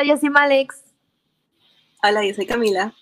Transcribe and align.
Hola, 0.00 0.14
yo 0.14 0.16
soy 0.16 0.30
Malex. 0.30 0.82
Hola, 2.02 2.24
yo 2.24 2.32
soy 2.32 2.46
Camila. 2.46 2.94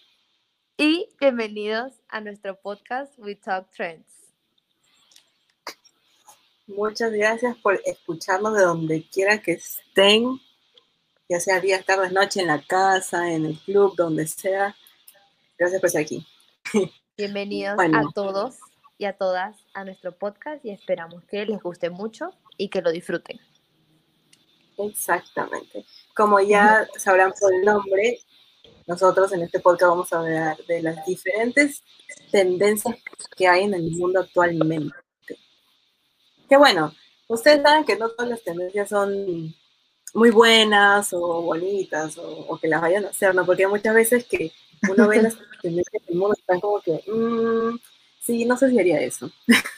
Y 0.76 1.08
bienvenidos 1.20 1.92
a 2.08 2.20
nuestro 2.20 2.60
podcast 2.60 3.16
We 3.18 3.36
Talk 3.36 3.70
Trends. 3.70 4.04
Muchas 6.66 7.12
gracias 7.12 7.56
por 7.58 7.80
escucharnos 7.84 8.56
de 8.56 8.62
donde 8.62 9.08
quiera 9.08 9.40
que 9.40 9.52
estén, 9.52 10.40
ya 11.28 11.38
sea 11.38 11.60
día, 11.60 11.80
tarde, 11.84 12.10
noche, 12.10 12.40
en 12.40 12.48
la 12.48 12.60
casa, 12.62 13.32
en 13.32 13.46
el 13.46 13.60
club, 13.60 13.94
donde 13.94 14.26
sea. 14.26 14.74
Gracias 15.56 15.80
por 15.80 15.86
estar 15.86 16.02
aquí. 16.02 16.26
Bienvenidos 17.16 17.78
a 17.78 18.12
todos 18.12 18.56
y 18.98 19.04
a 19.04 19.12
todas 19.12 19.54
a 19.72 19.84
nuestro 19.84 20.18
podcast 20.18 20.64
y 20.64 20.70
esperamos 20.70 21.22
que 21.26 21.46
les 21.46 21.62
guste 21.62 21.90
mucho 21.90 22.34
y 22.56 22.70
que 22.70 22.82
lo 22.82 22.90
disfruten. 22.90 23.38
Exactamente. 24.78 25.84
Como 26.14 26.40
ya 26.40 26.88
sabrán 26.96 27.32
por 27.38 27.52
el 27.52 27.62
nombre, 27.62 28.20
nosotros 28.86 29.32
en 29.32 29.42
este 29.42 29.60
podcast 29.60 29.90
vamos 29.90 30.12
a 30.12 30.20
hablar 30.20 30.56
de 30.66 30.82
las 30.82 31.04
diferentes 31.04 31.82
tendencias 32.30 32.96
que 33.36 33.48
hay 33.48 33.64
en 33.64 33.74
el 33.74 33.90
mundo 33.90 34.20
actualmente. 34.20 34.94
Que 36.48 36.56
bueno, 36.56 36.94
ustedes 37.26 37.62
saben 37.62 37.84
que 37.84 37.96
no 37.96 38.08
todas 38.08 38.30
las 38.30 38.42
tendencias 38.42 38.88
son 38.88 39.54
muy 40.14 40.30
buenas 40.30 41.12
o 41.12 41.42
bonitas 41.42 42.16
o, 42.18 42.58
que 42.58 42.68
las 42.68 42.80
vayan 42.80 43.04
a 43.04 43.08
hacer, 43.08 43.34
¿no? 43.34 43.44
Porque 43.44 43.64
hay 43.64 43.70
muchas 43.70 43.94
veces 43.94 44.24
que 44.24 44.52
uno 44.88 45.08
ve 45.08 45.22
las 45.22 45.36
tendencias 45.60 46.06
del 46.06 46.16
mundo 46.16 46.34
están 46.38 46.60
como 46.60 46.80
que, 46.80 47.02
mmm, 47.06 47.76
sí, 48.20 48.44
no 48.44 48.56
sé 48.56 48.70
si 48.70 48.78
haría 48.78 49.00
eso. 49.00 49.30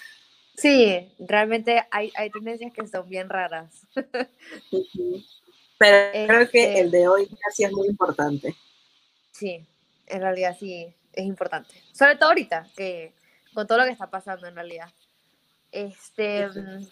Sí, 0.60 1.10
realmente 1.18 1.86
hay, 1.90 2.12
hay 2.14 2.28
tendencias 2.28 2.70
que 2.74 2.86
son 2.86 3.08
bien 3.08 3.30
raras. 3.30 3.86
Pero 5.78 6.10
creo 6.12 6.50
que 6.50 6.64
este 6.64 6.80
el 6.80 6.90
de 6.90 7.08
hoy 7.08 7.26
casi 7.26 7.64
es 7.64 7.72
muy 7.72 7.88
importante. 7.88 8.54
Sí, 9.32 9.64
en 10.06 10.20
realidad 10.20 10.54
sí, 10.60 10.86
es 11.14 11.24
importante. 11.24 11.74
Sobre 11.92 12.16
todo 12.16 12.28
ahorita, 12.28 12.68
que 12.76 13.14
con 13.54 13.66
todo 13.66 13.78
lo 13.78 13.84
que 13.84 13.92
está 13.92 14.10
pasando 14.10 14.46
en 14.46 14.54
realidad. 14.54 14.90
Este, 15.72 16.46
mm, 16.48 16.86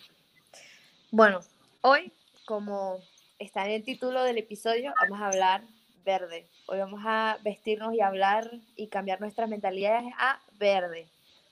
bueno, 1.10 1.40
hoy, 1.82 2.10
como 2.46 3.02
está 3.38 3.66
en 3.66 3.72
el 3.72 3.84
título 3.84 4.22
del 4.22 4.38
episodio, 4.38 4.94
vamos 5.02 5.20
a 5.20 5.26
hablar 5.26 5.62
verde. 6.06 6.46
Hoy 6.68 6.78
vamos 6.78 7.02
a 7.04 7.36
vestirnos 7.42 7.92
y 7.92 8.00
hablar 8.00 8.50
y 8.76 8.86
cambiar 8.86 9.20
nuestras 9.20 9.50
mentalidades 9.50 10.10
a 10.16 10.40
verde. 10.58 11.06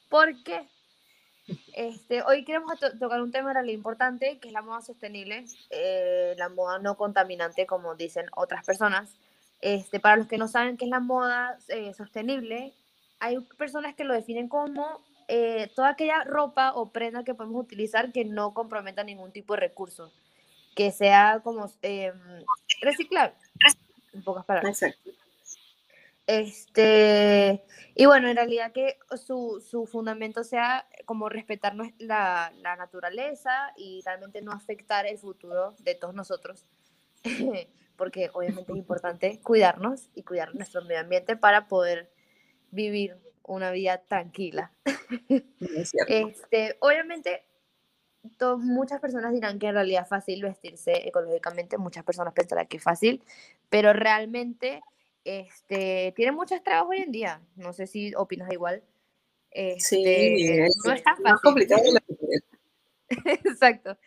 ¿Por 0.09 0.43
qué? 0.43 0.67
Este, 1.75 2.23
hoy 2.23 2.45
queremos 2.45 2.79
tocar 2.99 3.23
un 3.23 3.31
tema 3.31 3.53
realmente 3.53 3.77
importante, 3.77 4.39
que 4.39 4.49
es 4.49 4.55
la 4.55 4.63
moda 4.63 4.81
sostenible, 4.81 5.45
eh, 5.71 6.35
la 6.39 6.49
moda 6.49 6.79
no 6.79 6.97
contaminante, 6.97 7.67
como 7.67 7.95
dicen 7.95 8.27
otras 8.35 8.65
personas. 8.65 9.15
Este, 9.61 10.01
para 10.01 10.17
los 10.17 10.27
que 10.27 10.39
no 10.39 10.49
saben 10.49 10.77
qué 10.77 10.85
es 10.87 10.91
la 10.91 11.01
moda 11.01 11.59
eh, 11.69 11.95
sostenible, 11.95 12.73
hay 13.21 13.39
personas 13.59 13.95
que 13.95 14.05
lo 14.05 14.15
definen 14.15 14.49
como 14.49 15.01
eh, 15.29 15.71
toda 15.75 15.91
aquella 15.91 16.25
ropa 16.25 16.73
o 16.75 16.91
prenda 16.91 17.25
que 17.25 17.35
podemos 17.35 17.63
utilizar 17.63 18.13
que 18.13 18.25
no 18.25 18.53
comprometa 18.53 19.05
ningún 19.05 19.33
tipo 19.33 19.55
de 19.55 19.61
recurso, 19.61 20.13
que 20.75 20.91
sea 20.93 21.41
como 21.43 21.71
em, 21.83 22.15
reciclable, 22.81 23.35
en 24.13 24.23
pocas 24.23 24.45
palabras. 24.45 24.81
Este, 26.27 27.65
y 27.95 28.07
bueno, 28.07 28.29
en 28.29 28.37
realidad 28.37 28.73
que 28.73 28.99
su, 29.17 29.65
su 29.65 29.87
fundamento 29.87 30.43
sea 30.43 30.89
como 31.05 31.29
respetar 31.29 31.75
la, 31.99 32.53
la, 32.57 32.77
naturaleza 32.77 33.73
y 33.77 34.03
realmente 34.05 34.43
no 34.43 34.51
afectar 34.51 35.07
el 35.07 35.19
futuro 35.19 35.77
de 35.79 35.95
todos 35.95 36.15
nosotros, 36.15 36.67
porque 37.97 38.31
obviamente 38.33 38.73
es 38.73 38.79
importante 38.79 39.41
cuidarnos 39.41 40.11
y 40.15 40.25
cuidar 40.25 40.53
nuestro 40.57 40.83
medio 40.83 41.01
ambiente 41.01 41.37
para 41.37 41.69
poder 41.69 42.11
vivir 42.73 43.17
una 43.45 43.71
vida 43.71 43.99
tranquila. 43.99 44.73
este, 46.09 46.77
obviamente, 46.81 47.45
muchas 48.59 49.01
personas 49.01 49.33
dirán 49.33 49.61
que 49.61 49.69
en 49.69 49.75
realidad 49.75 50.03
es 50.03 50.09
fácil 50.09 50.43
vestirse 50.43 51.07
ecológicamente, 51.07 51.79
muchas 51.79 52.05
personas 52.05 52.35
pensarán 52.35 52.67
que 52.67 52.79
es 52.79 52.83
fácil, 52.83 53.23
pero 53.69 53.93
realmente 53.93 54.83
este, 55.27 56.13
tiene 56.15 56.33
muchos 56.33 56.63
trabajos 56.63 56.91
hoy 56.91 57.03
en 57.03 57.13
día. 57.13 57.41
No 57.57 57.73
sé 57.73 57.87
si 57.87 58.15
opinas 58.15 58.51
igual. 58.53 58.83
sí, 59.79 60.05
este, 60.07 60.69
no 60.85 60.93
es 60.93 61.03
tan 61.03 61.23
más 61.23 61.41
complicado. 61.41 61.83
Exacto. 63.09 63.99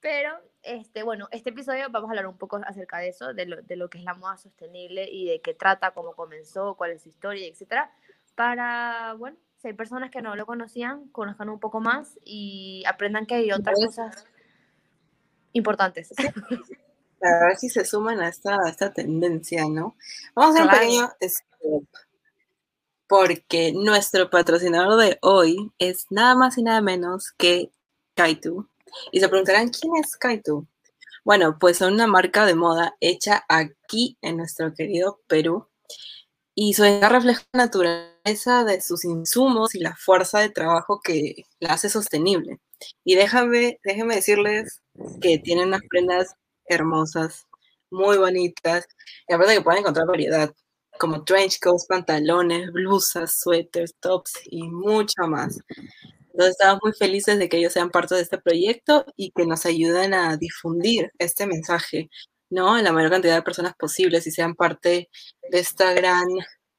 Pero, 0.00 0.30
este, 0.62 1.02
bueno, 1.02 1.28
este 1.32 1.50
episodio 1.50 1.90
vamos 1.90 2.08
a 2.08 2.12
hablar 2.12 2.28
un 2.28 2.38
poco 2.38 2.60
acerca 2.64 2.98
de 2.98 3.08
eso, 3.08 3.34
de 3.34 3.46
lo, 3.46 3.62
de 3.62 3.76
lo 3.76 3.90
que 3.90 3.98
es 3.98 4.04
la 4.04 4.14
moda 4.14 4.36
sostenible 4.36 5.08
y 5.10 5.26
de 5.26 5.40
qué 5.40 5.54
trata, 5.54 5.90
cómo 5.90 6.14
comenzó, 6.14 6.76
cuál 6.76 6.92
es 6.92 7.02
su 7.02 7.08
historia, 7.08 7.48
etcétera, 7.48 7.90
para, 8.36 9.14
bueno, 9.18 9.36
si 9.56 9.68
hay 9.68 9.74
personas 9.74 10.12
que 10.12 10.22
no 10.22 10.36
lo 10.36 10.46
conocían, 10.46 11.08
conozcan 11.08 11.48
un 11.48 11.58
poco 11.58 11.80
más 11.80 12.18
y 12.24 12.84
aprendan 12.86 13.26
que 13.26 13.34
hay 13.34 13.50
otras 13.50 13.74
cosas 13.84 14.26
importantes 15.52 16.12
a 17.20 17.46
ver 17.46 17.56
si 17.56 17.68
se 17.68 17.84
suman 17.84 18.20
a 18.20 18.28
esta, 18.28 18.56
esta 18.68 18.92
tendencia, 18.92 19.64
¿no? 19.68 19.96
Vamos 20.34 20.56
a 20.56 20.64
hacer 20.64 20.72
un 20.72 20.80
pequeño 20.80 21.12
stop, 21.20 21.84
porque 23.06 23.72
nuestro 23.72 24.30
patrocinador 24.30 25.00
de 25.00 25.18
hoy 25.22 25.72
es 25.78 26.06
nada 26.10 26.34
más 26.34 26.58
y 26.58 26.62
nada 26.62 26.80
menos 26.80 27.32
que 27.32 27.70
Kaitu. 28.14 28.68
Y 29.12 29.20
se 29.20 29.28
preguntarán, 29.28 29.70
¿quién 29.70 29.96
es 29.96 30.16
Kaitu? 30.16 30.66
Bueno, 31.24 31.58
pues 31.58 31.78
son 31.78 31.94
una 31.94 32.06
marca 32.06 32.46
de 32.46 32.54
moda 32.54 32.96
hecha 33.00 33.44
aquí 33.48 34.16
en 34.22 34.36
nuestro 34.38 34.72
querido 34.74 35.20
Perú. 35.26 35.68
Y 36.54 36.74
su 36.74 36.82
refleja 36.82 37.42
la 37.52 37.66
naturaleza 37.66 38.64
de 38.64 38.80
sus 38.80 39.04
insumos 39.04 39.74
y 39.74 39.80
la 39.80 39.94
fuerza 39.94 40.40
de 40.40 40.50
trabajo 40.50 41.00
que 41.00 41.44
la 41.60 41.74
hace 41.74 41.88
sostenible. 41.88 42.58
Y 43.04 43.14
déjame, 43.14 43.78
déjenme 43.84 44.16
decirles 44.16 44.80
que 45.20 45.38
tienen 45.38 45.68
unas 45.68 45.82
prendas 45.88 46.34
hermosas, 46.68 47.46
muy 47.90 48.18
bonitas. 48.18 48.86
Y 49.28 49.34
aparte 49.34 49.54
que 49.54 49.62
pueden 49.62 49.80
encontrar 49.80 50.06
variedad, 50.06 50.52
como 50.98 51.24
trench 51.24 51.60
coats, 51.60 51.86
pantalones, 51.86 52.72
blusas, 52.72 53.40
suéteres, 53.40 53.94
tops 54.00 54.32
y 54.46 54.62
mucho 54.68 55.22
más. 55.28 55.60
Entonces 56.32 56.52
estamos 56.58 56.80
muy 56.84 56.92
felices 56.92 57.38
de 57.38 57.48
que 57.48 57.58
ellos 57.58 57.72
sean 57.72 57.90
parte 57.90 58.14
de 58.14 58.22
este 58.22 58.38
proyecto 58.38 59.04
y 59.16 59.32
que 59.32 59.46
nos 59.46 59.66
ayuden 59.66 60.14
a 60.14 60.36
difundir 60.36 61.12
este 61.18 61.46
mensaje, 61.46 62.10
¿no? 62.50 62.74
A 62.74 62.82
la 62.82 62.92
mayor 62.92 63.10
cantidad 63.10 63.34
de 63.36 63.42
personas 63.42 63.74
posibles 63.76 64.26
y 64.26 64.30
sean 64.30 64.54
parte 64.54 65.10
de 65.50 65.58
esta 65.58 65.92
gran 65.94 66.26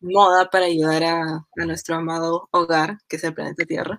moda 0.01 0.50
para 0.50 0.66
ayudar 0.66 1.03
a, 1.03 1.21
a 1.57 1.66
nuestro 1.66 1.95
amado 1.95 2.47
hogar, 2.51 3.00
que 3.09 3.17
es 3.17 3.23
el 3.25 3.33
planeta 3.33 3.66
Tierra. 3.66 3.97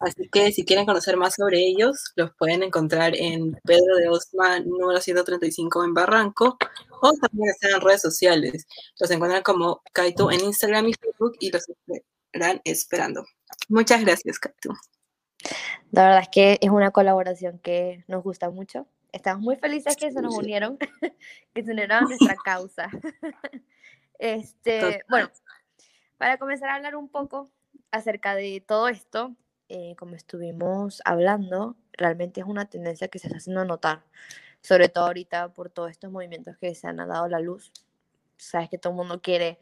Así 0.00 0.28
que 0.30 0.50
si 0.50 0.64
quieren 0.64 0.86
conocer 0.86 1.18
más 1.18 1.34
sobre 1.34 1.58
ellos, 1.58 2.12
los 2.16 2.34
pueden 2.36 2.62
encontrar 2.62 3.14
en 3.14 3.52
Pedro 3.64 3.96
de 3.96 4.08
Osma, 4.08 4.58
número 4.60 4.98
135 4.98 5.84
en 5.84 5.92
Barranco, 5.92 6.56
o 7.02 7.12
también 7.12 7.50
están 7.50 7.72
en 7.72 7.80
redes 7.82 8.00
sociales. 8.00 8.66
Los 8.98 9.10
encuentran 9.10 9.42
como 9.42 9.82
Kaito 9.92 10.30
en 10.30 10.40
Instagram 10.40 10.88
y 10.88 10.94
Facebook 10.94 11.36
y 11.38 11.50
los 11.50 11.66
estarán 12.32 12.62
esperando. 12.64 13.26
Muchas 13.68 14.02
gracias, 14.02 14.38
Kaito. 14.38 14.70
La 15.90 16.04
verdad 16.04 16.22
es 16.22 16.28
que 16.28 16.58
es 16.62 16.70
una 16.70 16.92
colaboración 16.92 17.58
que 17.58 18.04
nos 18.08 18.22
gusta 18.22 18.48
mucho. 18.48 18.86
Estamos 19.12 19.42
muy 19.42 19.56
felices 19.56 19.96
que 19.96 20.10
se 20.10 20.22
nos 20.22 20.34
unieron, 20.34 20.78
que 21.54 21.62
se 21.62 21.72
unieron 21.72 21.98
a 21.98 22.00
nuestra 22.02 22.36
causa. 22.44 22.90
Este, 24.22 25.02
bueno, 25.08 25.30
para 26.18 26.36
comenzar 26.36 26.68
a 26.68 26.74
hablar 26.74 26.94
un 26.94 27.08
poco 27.08 27.50
acerca 27.90 28.34
de 28.34 28.60
todo 28.60 28.88
esto, 28.88 29.34
eh, 29.72 29.94
como 29.96 30.16
estuvimos 30.16 31.00
hablando, 31.04 31.76
realmente 31.92 32.40
es 32.40 32.46
una 32.46 32.64
tendencia 32.64 33.06
que 33.06 33.20
se 33.20 33.28
está 33.28 33.38
haciendo 33.38 33.64
notar, 33.64 34.02
sobre 34.60 34.88
todo 34.88 35.06
ahorita 35.06 35.52
por 35.52 35.70
todos 35.70 35.92
estos 35.92 36.10
movimientos 36.10 36.56
que 36.58 36.74
se 36.74 36.88
han 36.88 36.96
dado 36.96 37.22
a 37.22 37.28
la 37.28 37.38
luz. 37.38 37.72
Sabes 38.36 38.68
que 38.68 38.78
todo 38.78 38.92
el 38.92 38.96
mundo 38.96 39.22
quiere, 39.22 39.58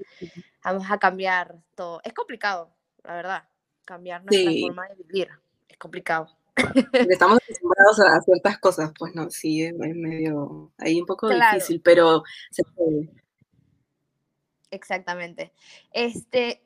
vamos 0.64 0.90
a 0.90 0.96
cambiar 0.96 1.56
todo. 1.74 2.00
Es 2.04 2.14
complicado, 2.14 2.70
la 3.04 3.16
verdad, 3.16 3.48
cambiar 3.84 4.24
nuestra 4.24 4.50
forma 4.62 4.88
de 4.88 4.94
vivir. 4.94 5.28
Es 5.68 5.76
complicado. 5.76 6.34
Estamos 7.10 7.38
acostumbrados 7.42 8.00
a 8.00 8.20
ciertas 8.22 8.58
cosas, 8.60 8.92
pues 8.98 9.14
no, 9.14 9.28
sí, 9.28 9.62
es 9.62 9.74
medio, 9.74 10.72
ahí 10.78 11.00
un 11.00 11.06
poco 11.06 11.28
difícil, 11.28 11.82
pero 11.82 12.22
se 12.50 12.64
puede. 12.64 13.10
Exactamente. 14.70 15.52
Este, 15.92 16.62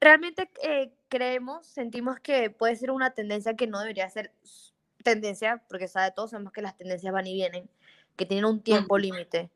realmente 0.00 0.50
eh, 0.62 0.92
creemos, 1.08 1.66
sentimos 1.66 2.20
que 2.20 2.50
puede 2.50 2.76
ser 2.76 2.90
una 2.90 3.10
tendencia 3.10 3.54
que 3.54 3.66
no 3.66 3.80
debería 3.80 4.08
ser 4.08 4.32
tendencia, 5.02 5.62
porque 5.68 5.88
sabe 5.88 6.12
todos 6.12 6.30
sabemos 6.30 6.52
que 6.52 6.62
las 6.62 6.76
tendencias 6.76 7.12
van 7.12 7.26
y 7.26 7.34
vienen, 7.34 7.68
que 8.16 8.26
tienen 8.26 8.44
un 8.44 8.60
tiempo 8.62 8.98
límite, 8.98 9.50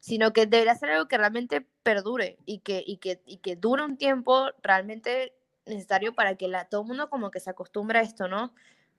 sino 0.00 0.32
que 0.32 0.46
debería 0.46 0.74
ser 0.74 0.90
algo 0.90 1.08
que 1.08 1.18
realmente 1.18 1.66
perdure 1.82 2.36
y 2.44 2.58
que, 2.58 2.82
y 2.84 2.96
que, 2.98 3.20
y 3.26 3.38
que 3.38 3.56
dure 3.56 3.84
un 3.84 3.96
tiempo 3.96 4.50
realmente 4.62 5.34
necesario 5.66 6.12
para 6.14 6.34
que 6.36 6.48
la, 6.48 6.64
todo 6.64 6.82
el 6.82 6.88
mundo 6.88 7.08
como 7.08 7.30
que 7.30 7.40
se 7.40 7.50
acostumbre 7.50 8.00
a 8.00 8.02
esto, 8.02 8.28
¿no? 8.28 8.52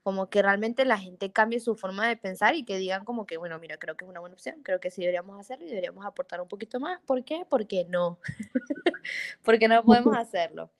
Como 0.04 0.28
que 0.28 0.42
realmente 0.42 0.84
la 0.84 0.98
gente 0.98 1.32
cambie 1.32 1.60
su 1.60 1.76
forma 1.76 2.06
de 2.06 2.18
pensar 2.18 2.54
y 2.54 2.64
que 2.64 2.76
digan 2.76 3.06
como 3.06 3.24
que, 3.26 3.38
bueno, 3.38 3.58
mira, 3.58 3.78
creo 3.78 3.96
que 3.96 4.04
es 4.04 4.08
una 4.10 4.20
buena 4.20 4.34
opción, 4.34 4.62
creo 4.62 4.78
que 4.78 4.90
sí 4.90 5.00
deberíamos 5.00 5.40
hacerlo 5.40 5.64
y 5.64 5.70
deberíamos 5.70 6.04
aportar 6.04 6.42
un 6.42 6.46
poquito 6.48 6.78
más. 6.78 7.00
¿Por 7.06 7.24
qué? 7.24 7.46
Porque 7.48 7.86
no. 7.88 8.18
Porque 9.42 9.66
no 9.66 9.82
podemos 9.82 10.14
hacerlo. 10.18 10.70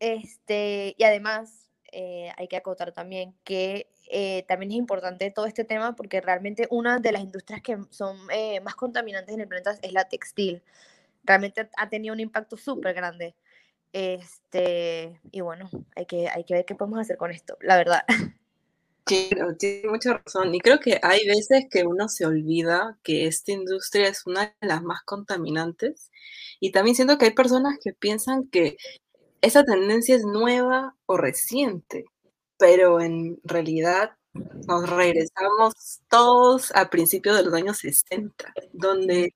Este, 0.00 0.94
y 0.98 1.04
además, 1.04 1.70
eh, 1.92 2.30
hay 2.36 2.46
que 2.46 2.56
acotar 2.56 2.92
también 2.92 3.34
que 3.42 3.90
eh, 4.10 4.44
también 4.46 4.72
es 4.72 4.76
importante 4.76 5.30
todo 5.30 5.46
este 5.46 5.64
tema 5.64 5.96
porque 5.96 6.20
realmente 6.20 6.68
una 6.70 6.98
de 6.98 7.12
las 7.12 7.22
industrias 7.22 7.62
que 7.62 7.78
son 7.88 8.18
eh, 8.30 8.60
más 8.60 8.74
contaminantes 8.74 9.34
en 9.34 9.40
el 9.40 9.48
planeta 9.48 9.78
es 9.80 9.92
la 9.94 10.08
textil. 10.10 10.62
Realmente 11.24 11.70
ha 11.78 11.88
tenido 11.88 12.12
un 12.12 12.20
impacto 12.20 12.58
súper 12.58 12.92
grande. 12.92 13.34
Este, 13.92 15.20
y 15.32 15.40
bueno, 15.40 15.68
hay 15.96 16.06
que, 16.06 16.28
hay 16.28 16.44
que 16.44 16.54
ver 16.54 16.64
qué 16.64 16.74
podemos 16.74 17.00
hacer 17.00 17.16
con 17.16 17.30
esto, 17.30 17.56
la 17.60 17.76
verdad. 17.76 18.04
Claro, 19.04 19.56
tiene 19.56 19.88
mucha 19.88 20.18
razón. 20.18 20.54
Y 20.54 20.60
creo 20.60 20.78
que 20.78 21.00
hay 21.02 21.26
veces 21.26 21.64
que 21.68 21.82
uno 21.84 22.08
se 22.08 22.26
olvida 22.26 22.96
que 23.02 23.26
esta 23.26 23.50
industria 23.50 24.06
es 24.06 24.24
una 24.24 24.54
de 24.60 24.68
las 24.68 24.82
más 24.82 25.02
contaminantes. 25.02 26.12
Y 26.60 26.70
también 26.70 26.94
siento 26.94 27.18
que 27.18 27.24
hay 27.24 27.30
personas 27.32 27.78
que 27.82 27.92
piensan 27.92 28.46
que 28.48 28.76
esa 29.40 29.64
tendencia 29.64 30.14
es 30.14 30.24
nueva 30.24 30.94
o 31.06 31.16
reciente, 31.16 32.04
pero 32.56 33.00
en 33.00 33.40
realidad 33.42 34.12
nos 34.32 34.88
regresamos 34.88 36.02
todos 36.08 36.70
a 36.76 36.88
principios 36.90 37.36
de 37.36 37.44
los 37.44 37.54
años 37.54 37.78
60, 37.78 38.52
donde 38.72 39.34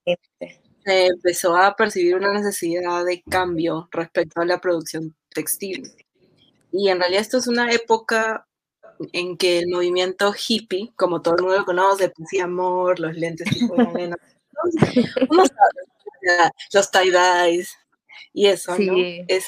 se 0.85 1.07
empezó 1.07 1.57
a 1.57 1.75
percibir 1.77 2.17
una 2.17 2.33
necesidad 2.33 3.05
de 3.05 3.23
cambio 3.23 3.89
respecto 3.93 4.41
a 4.41 4.45
la 4.45 4.61
producción 4.61 5.15
textil. 5.31 5.93
Y 6.73 6.89
en 6.89 6.99
realidad 6.99 7.23
esto 7.23 7.39
es 7.39 7.47
una 7.47 7.71
época 7.73 8.47
en 9.13 9.37
que 9.37 9.59
el 9.59 9.69
movimiento 9.69 10.33
hippie, 10.35 10.93
como 10.97 11.23
todo 11.23 11.37
el 11.37 11.43
mundo 11.43 11.59
lo 11.59 11.65
conoce, 11.65 12.11
pues 12.11 12.29
sí, 12.31 12.41
amor, 12.41 13.01
los 13.01 13.15
lentes 13.17 13.49
tipo 13.51 13.75
de 13.77 14.15
los 16.73 16.91
tie-dyes 16.91 17.77
y 18.33 18.47
eso, 18.47 18.79
¿no? 18.79 18.95
Es 19.29 19.47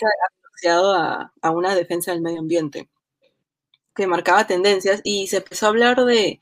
asociado 0.48 0.94
a, 0.94 1.32
a 1.42 1.50
una 1.50 1.74
defensa 1.74 2.12
del 2.12 2.22
medio 2.22 2.40
ambiente 2.40 2.88
que 3.94 4.06
marcaba 4.06 4.46
tendencias 4.46 5.00
y 5.02 5.26
se 5.26 5.38
empezó 5.38 5.66
a 5.66 5.68
hablar 5.70 6.04
de 6.04 6.40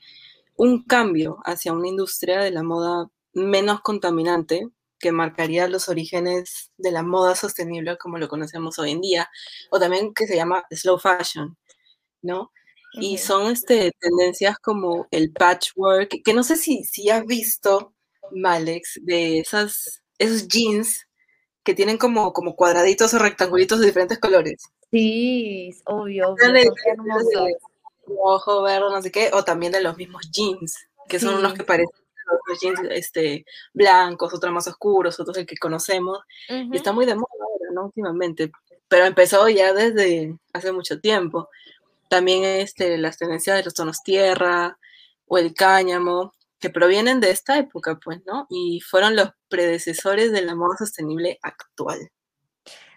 un 0.57 0.83
cambio 0.83 1.39
hacia 1.45 1.73
una 1.73 1.87
industria 1.87 2.39
de 2.41 2.51
la 2.51 2.63
moda 2.63 3.09
menos 3.33 3.81
contaminante, 3.81 4.69
que 4.99 5.11
marcaría 5.11 5.67
los 5.67 5.89
orígenes 5.89 6.71
de 6.77 6.91
la 6.91 7.03
moda 7.03 7.35
sostenible 7.35 7.97
como 7.97 8.17
lo 8.17 8.27
conocemos 8.27 8.79
hoy 8.79 8.91
en 8.91 9.01
día, 9.01 9.29
o 9.71 9.79
también 9.79 10.13
que 10.13 10.27
se 10.27 10.35
llama 10.35 10.65
slow 10.71 10.99
fashion, 10.99 11.57
¿no? 12.21 12.51
Y 12.93 13.17
son 13.17 13.51
este, 13.51 13.91
tendencias 13.99 14.57
como 14.59 15.07
el 15.11 15.33
patchwork, 15.33 16.23
que 16.23 16.33
no 16.33 16.43
sé 16.43 16.55
si, 16.55 16.85
si 16.85 17.09
has 17.09 17.25
visto, 17.25 17.93
Malex, 18.31 18.99
de 19.03 19.39
esas, 19.39 20.01
esos 20.17 20.47
jeans 20.47 21.05
que 21.63 21.73
tienen 21.73 21.97
como, 21.97 22.31
como 22.31 22.55
cuadraditos 22.55 23.13
o 23.13 23.19
rectangulitos 23.19 23.79
de 23.79 23.87
diferentes 23.87 24.19
colores. 24.19 24.63
Sí, 24.91 25.71
obvio. 25.85 26.35
Rojo, 28.07 28.61
verde, 28.61 28.89
no 28.91 29.01
sé 29.01 29.11
qué, 29.11 29.31
o 29.33 29.43
también 29.43 29.71
de 29.71 29.81
los 29.81 29.97
mismos 29.97 30.29
jeans, 30.31 30.87
que 31.09 31.19
son 31.19 31.35
unos 31.35 31.53
que 31.53 31.63
parecen 31.63 32.04
los 32.47 32.59
jeans 32.59 32.79
este, 32.89 33.45
blancos, 33.73 34.33
otros 34.33 34.53
más 34.53 34.67
oscuros, 34.67 35.19
otros 35.19 35.37
el 35.37 35.45
que 35.45 35.57
conocemos, 35.57 36.19
y 36.49 36.75
está 36.75 36.91
muy 36.93 37.05
de 37.05 37.15
moda 37.15 37.27
ahora, 37.39 37.71
¿no? 37.73 37.85
Últimamente, 37.85 38.51
pero 38.87 39.05
empezó 39.05 39.47
ya 39.49 39.73
desde 39.73 40.37
hace 40.53 40.71
mucho 40.71 40.99
tiempo. 40.99 41.49
También 42.09 42.43
este, 42.43 42.97
las 42.97 43.17
tendencias 43.17 43.57
de 43.57 43.63
los 43.63 43.73
tonos 43.73 44.03
tierra 44.03 44.77
o 45.27 45.37
el 45.37 45.53
cáñamo, 45.53 46.33
que 46.59 46.69
provienen 46.69 47.19
de 47.19 47.31
esta 47.31 47.57
época, 47.57 47.99
pues, 48.03 48.21
¿no? 48.25 48.47
Y 48.49 48.81
fueron 48.81 49.15
los 49.15 49.29
predecesores 49.49 50.31
de 50.31 50.41
la 50.41 50.55
moda 50.55 50.77
sostenible 50.77 51.37
actual. 51.41 52.11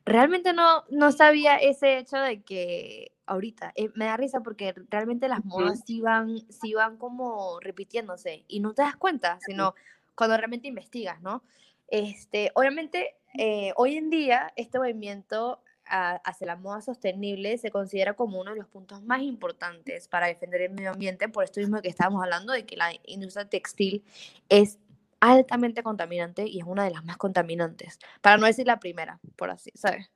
Realmente 0.09 0.53
no, 0.53 0.85
no 0.91 1.13
sabía 1.13 1.57
ese 1.57 1.99
hecho 1.99 2.17
de 2.19 2.43
que 2.43 3.13
ahorita. 3.29 3.73
Eh, 3.77 3.91
me 3.95 4.07
da 4.07 4.17
risa 4.17 4.41
porque 4.41 4.75
realmente 4.91 5.29
las 5.29 5.45
modas 5.45 5.83
sí 5.87 6.01
van, 6.01 6.39
sí 6.51 6.75
van 6.75 6.97
como 6.97 7.61
repitiéndose 7.61 8.45
y 8.49 8.61
no 8.61 8.75
te 8.75 8.83
das 8.83 8.97
cuenta, 8.97 9.39
sino 9.47 9.75
cuando 10.15 10.37
realmente 10.37 10.69
investigas, 10.69 11.21
¿no? 11.21 11.43
Este, 11.87 12.51
obviamente, 12.55 13.15
eh, 13.39 13.73
hoy 13.77 13.97
en 13.97 14.11
día 14.11 14.53
este 14.57 14.79
movimiento 14.79 15.63
hacia 15.91 16.47
la 16.47 16.57
moda 16.57 16.83
sostenible 16.83 17.57
se 17.57 17.71
considera 17.71 18.13
como 18.13 18.39
uno 18.39 18.51
de 18.51 18.59
los 18.59 18.67
puntos 18.67 19.03
más 19.05 19.23
importantes 19.23 20.07
para 20.07 20.27
defender 20.27 20.61
el 20.61 20.73
medio 20.73 20.91
ambiente, 20.91 21.31
por 21.31 21.45
esto 21.45 21.61
mismo 21.61 21.81
que 21.81 21.89
estábamos 21.89 22.23
hablando 22.23 22.53
de 22.53 22.67
que 22.67 22.77
la 22.77 22.93
industria 23.07 23.49
textil 23.49 24.05
es 24.51 24.79
altamente 25.21 25.83
contaminante 25.83 26.47
y 26.47 26.61
es 26.61 26.65
una 26.67 26.85
de 26.85 26.91
las 26.91 27.05
más 27.05 27.17
contaminantes, 27.17 27.99
para 28.21 28.37
no 28.37 28.47
decir 28.47 28.67
la 28.67 28.81
primera, 28.81 29.21
por 29.37 29.51
así, 29.51 29.71
¿sabes? 29.75 30.11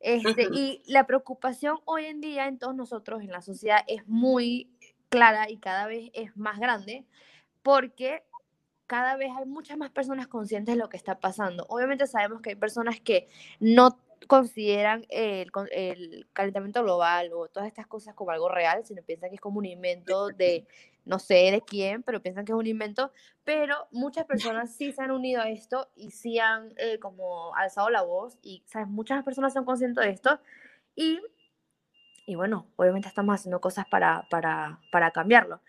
Este, 0.00 0.48
y 0.52 0.82
la 0.86 1.06
preocupación 1.06 1.78
hoy 1.84 2.06
en 2.06 2.20
día 2.22 2.48
en 2.48 2.58
todos 2.58 2.74
nosotros, 2.74 3.20
en 3.22 3.30
la 3.30 3.42
sociedad, 3.42 3.84
es 3.86 4.06
muy 4.08 4.70
clara 5.10 5.50
y 5.50 5.58
cada 5.58 5.86
vez 5.86 6.10
es 6.14 6.34
más 6.36 6.58
grande 6.58 7.04
porque 7.62 8.22
cada 8.86 9.16
vez 9.16 9.30
hay 9.38 9.44
muchas 9.44 9.76
más 9.76 9.90
personas 9.90 10.26
conscientes 10.26 10.74
de 10.74 10.80
lo 10.80 10.88
que 10.88 10.96
está 10.96 11.20
pasando. 11.20 11.66
Obviamente 11.68 12.06
sabemos 12.06 12.40
que 12.40 12.50
hay 12.50 12.56
personas 12.56 12.98
que 13.00 13.28
no 13.60 14.00
consideran 14.26 15.06
el, 15.08 15.50
el 15.70 16.26
calentamiento 16.32 16.82
global 16.82 17.32
o 17.32 17.48
todas 17.48 17.68
estas 17.68 17.86
cosas 17.86 18.14
como 18.14 18.30
algo 18.30 18.48
real, 18.48 18.84
sino 18.84 19.02
piensan 19.02 19.30
que 19.30 19.36
es 19.36 19.40
como 19.40 19.58
un 19.58 19.66
invento 19.66 20.28
de 20.28 20.66
no 21.04 21.18
sé 21.18 21.50
de 21.50 21.62
quién, 21.62 22.02
pero 22.02 22.22
piensan 22.22 22.44
que 22.44 22.52
es 22.52 22.58
un 22.58 22.66
invento, 22.66 23.10
pero 23.44 23.88
muchas 23.90 24.26
personas 24.26 24.74
sí 24.76 24.92
se 24.92 25.02
han 25.02 25.10
unido 25.10 25.40
a 25.40 25.48
esto 25.48 25.90
y 25.96 26.10
sí 26.10 26.38
han 26.38 26.72
eh, 26.76 26.98
como 26.98 27.54
alzado 27.56 27.90
la 27.90 28.02
voz 28.02 28.38
y, 28.42 28.62
¿sabes? 28.66 28.88
Muchas 28.88 29.24
personas 29.24 29.52
son 29.52 29.64
conscientes 29.64 30.04
de 30.04 30.10
esto 30.10 30.40
y, 30.94 31.20
y 32.26 32.34
bueno, 32.34 32.66
obviamente 32.76 33.08
estamos 33.08 33.34
haciendo 33.34 33.60
cosas 33.60 33.86
para, 33.90 34.26
para, 34.30 34.80
para 34.92 35.10
cambiarlo. 35.10 35.60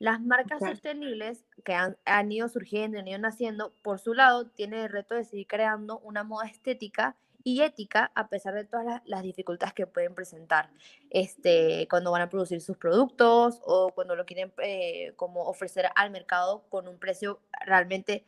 Las 0.00 0.20
marcas 0.20 0.60
sostenibles 0.60 1.44
que 1.64 1.74
han, 1.74 1.96
han, 2.04 2.30
ido 2.30 2.48
surgiendo 2.48 3.00
han 3.00 3.08
ido 3.08 3.18
naciendo, 3.18 3.72
por 3.82 3.98
su 3.98 4.14
lado, 4.14 4.46
tienen 4.46 4.80
el 4.80 4.88
reto 4.90 5.16
de 5.16 5.24
seguir 5.24 5.48
creando 5.48 5.98
una 5.98 6.22
moda 6.22 6.46
estética 6.46 7.16
y 7.44 7.62
ética 7.62 8.10
a 8.14 8.28
pesar 8.28 8.54
de 8.54 8.64
todas 8.64 9.02
las, 9.04 9.22
dificultades 9.22 9.74
que 9.74 9.86
pueden 9.86 10.14
presentar 10.14 10.70
este, 11.10 11.86
cuando 11.88 12.10
van 12.10 12.22
a 12.22 12.28
producir 12.28 12.60
sus 12.60 12.76
productos 12.76 13.60
o 13.64 13.90
cuando 13.94 14.16
lo 14.16 14.24
quieren 14.26 14.52
eh, 14.62 15.12
como 15.16 15.44
ofrecer 15.44 15.86
al 15.94 16.10
mercado 16.10 16.64
con 16.68 16.88
un 16.88 16.98
precio 16.98 17.40
realmente 17.64 18.24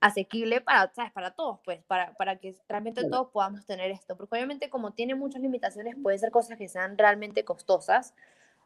asequible 0.00 0.60
para, 0.60 0.92
¿sabes? 0.94 1.12
para 1.12 1.30
todos, 1.30 1.60
pues, 1.64 1.80
para, 1.84 2.12
para 2.14 2.36
que 2.36 2.56
realmente 2.68 3.08
todos 3.08 3.28
podamos 3.28 3.64
tener 3.66 3.90
esto. 3.90 4.16
Porque 4.16 4.34
obviamente 4.34 4.68
como 4.68 4.92
tiene 4.92 5.14
muchas 5.14 5.40
limitaciones, 5.40 5.96
puede 6.02 6.18
ser 6.18 6.30
cosas 6.30 6.58
que 6.58 6.68
sean 6.68 6.98
realmente 6.98 7.44
costosas 7.44 8.14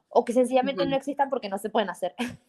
o 0.09 0.25
que 0.25 0.33
sencillamente 0.33 0.87
no 0.87 0.97
existan 0.97 1.29
porque 1.29 1.49
no 1.49 1.59
se 1.59 1.71
pueden 1.71 1.91
hacer. 1.91 2.15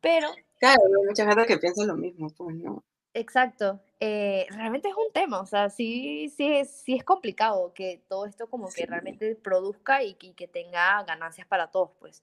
Pero... 0.00 0.28
Claro, 0.58 0.80
hay 0.84 1.06
mucha 1.06 1.26
gente 1.26 1.46
que 1.46 1.56
piensa 1.56 1.84
lo 1.84 1.96
mismo, 1.96 2.28
pues, 2.36 2.56
¿no? 2.56 2.84
Exacto. 3.14 3.80
Eh, 3.98 4.46
realmente 4.50 4.88
es 4.88 4.94
un 4.94 5.12
tema, 5.12 5.40
o 5.40 5.46
sea, 5.46 5.68
sí, 5.68 6.32
sí, 6.36 6.64
sí 6.64 6.94
es 6.94 7.04
complicado 7.04 7.72
que 7.74 8.02
todo 8.08 8.24
esto 8.24 8.48
como 8.48 8.68
que 8.70 8.86
realmente 8.86 9.34
produzca 9.34 10.02
y, 10.02 10.14
que 10.14 10.48
tenga 10.48 11.02
ganancias 11.04 11.46
para 11.46 11.70
todos, 11.70 11.90
pues. 11.98 12.22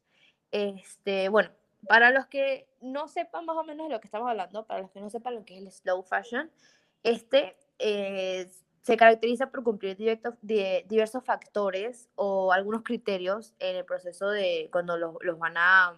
Este, 0.52 1.30
bueno, 1.30 1.50
para 1.88 2.12
los 2.12 2.26
que 2.28 2.68
no 2.82 3.08
sepan 3.10 3.46
más 3.46 3.58
o 3.58 3.64
menos 3.64 3.88
de 3.88 3.94
lo 3.94 4.00
que 4.00 4.08
estamos 4.08 4.30
hablando, 4.30 4.66
para 4.66 4.82
los 4.82 4.92
que 4.92 5.02
no 5.02 5.10
sepan 5.10 5.36
lo 5.36 5.46
que 5.46 5.58
es 5.58 5.62
el 5.62 5.72
slow 5.72 6.04
fashion, 6.04 6.50
este 7.04 7.58
eh, 7.80 8.50
se 8.82 8.98
caracteriza 8.98 9.52
por 9.52 9.64
cumplir 9.64 9.98
diversos 9.98 11.24
factores 11.26 12.10
o 12.16 12.54
algunos 12.54 12.84
criterios 12.84 13.54
en 13.60 13.76
el 13.76 13.86
proceso 13.86 14.30
de 14.30 14.70
cuando 14.72 14.98
los, 14.98 15.16
los 15.22 15.38
van 15.38 15.58
a, 15.58 15.94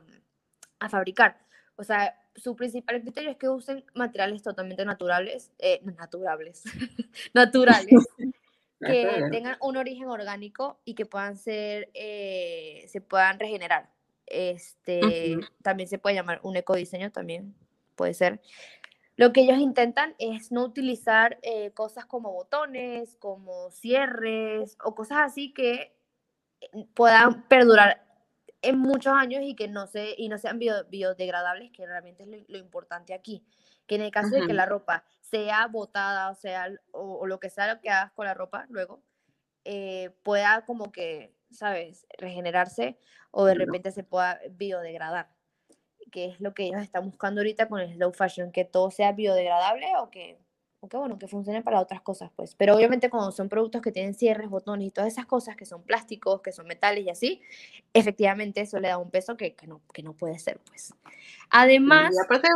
a 0.80 0.90
fabricar. 0.90 1.38
O 1.80 1.84
sea, 1.86 2.14
su 2.36 2.58
principal 2.58 3.02
criterio 3.02 3.32
es 3.32 3.38
que 3.38 3.48
usen 3.48 3.86
materiales 3.94 4.44
totalmente 4.44 4.84
naturales, 4.84 5.54
eh, 5.60 5.80
naturales, 5.98 6.66
naturales, 7.34 8.06
que 8.82 9.24
tengan 9.32 9.56
un 9.62 9.78
origen 9.78 10.08
orgánico 10.08 10.78
y 10.84 10.94
que 10.94 11.06
puedan 11.06 11.38
ser, 11.38 11.90
eh, 11.94 12.84
se 12.90 13.00
puedan 13.00 13.40
regenerar. 13.40 13.90
Este, 14.26 15.38
También 15.64 15.88
se 15.88 16.00
puede 16.00 16.16
llamar 16.16 16.42
un 16.44 16.58
ecodiseño, 16.58 17.14
también 17.14 17.56
puede 17.96 18.14
ser. 18.14 18.42
Lo 19.16 19.32
que 19.32 19.44
ellos 19.44 19.60
intentan 19.60 20.16
es 20.20 20.52
no 20.52 20.66
utilizar 20.66 21.40
eh, 21.44 21.72
cosas 21.72 22.06
como 22.06 22.34
botones, 22.34 23.16
como 23.20 23.72
cierres 23.72 24.78
o 24.84 24.96
cosas 24.96 25.20
así 25.22 25.54
que 25.54 25.96
puedan 26.94 27.48
perdurar 27.48 28.09
en 28.62 28.78
muchos 28.80 29.14
años 29.14 29.42
y 29.44 29.56
que 29.56 29.68
no, 29.68 29.88
se, 29.88 30.16
y 30.18 30.30
no 30.30 30.38
sean 30.38 30.60
biodegradables, 30.60 31.72
que 31.72 31.86
realmente 31.86 32.24
es 32.24 32.50
lo, 32.50 32.58
importante 32.58 33.14
aquí. 33.14 33.46
Que 33.88 33.96
en 33.96 34.02
el 34.02 34.12
caso 34.12 34.30
de 34.30 34.46
que 34.46 34.54
la 34.54 34.66
ropa 34.66 35.04
sea 35.22 35.68
botada, 35.68 36.30
o 36.30 36.36
sea, 36.36 36.70
o, 36.92 37.26
lo 37.26 37.40
que 37.40 37.50
sea 37.50 37.74
lo 37.74 37.82
que 37.82 37.90
hagas 37.90 38.12
con 38.12 38.26
la 38.26 38.36
ropa 38.36 38.66
luego, 38.70 39.02
eh, 39.66 40.12
pueda 40.24 40.66
como 40.66 40.92
que 40.92 41.34
¿sabes?, 41.52 42.06
regenerarse 42.18 42.98
o 43.32 43.46
de 43.46 43.56
repente 43.56 43.92
se 43.92 44.04
pueda 44.04 44.40
biodegradar, 44.52 45.30
que 46.12 46.26
es 46.26 46.40
lo 46.40 46.54
que 46.54 46.66
ellos 46.66 46.82
están 46.82 47.06
buscando 47.06 47.42
ahorita 47.42 47.68
con 47.68 47.80
el 47.80 47.94
slow 47.94 48.12
fashion, 48.12 48.52
que 48.52 48.66
todo 48.66 48.92
sea 48.92 49.12
biodegradable 49.12 49.88
o 49.98 50.10
que, 50.10 50.40
o 50.82 50.88
que 50.88 50.98
bueno, 50.98 51.20
que 51.20 51.28
funcione 51.28 51.62
para 51.62 51.82
otras 51.82 52.02
cosas, 52.02 52.32
pues. 52.36 52.56
Pero 52.56 52.76
obviamente 52.76 53.10
cuando 53.10 53.32
son 53.32 53.50
productos 53.50 53.82
que 53.82 53.92
tienen 53.92 54.14
cierres, 54.14 54.50
botones 54.50 54.88
y 54.88 54.92
todas 54.92 55.12
esas 55.12 55.26
cosas, 55.26 55.56
que 55.56 55.66
son 55.66 55.84
plásticos, 55.84 56.42
que 56.42 56.52
son 56.52 56.68
metales 56.68 57.06
y 57.06 57.10
así, 57.10 57.42
efectivamente 57.94 58.62
eso 58.62 58.80
le 58.80 58.88
da 58.88 58.98
un 58.98 59.10
peso 59.10 59.36
que, 59.36 59.56
que 59.56 59.68
no, 59.68 59.82
que 59.94 60.04
no 60.04 60.14
puede 60.14 60.40
ser, 60.40 60.60
pues. 60.68 60.94
Además... 61.50 62.14
Y 62.16 62.24
aparte, 62.24 62.48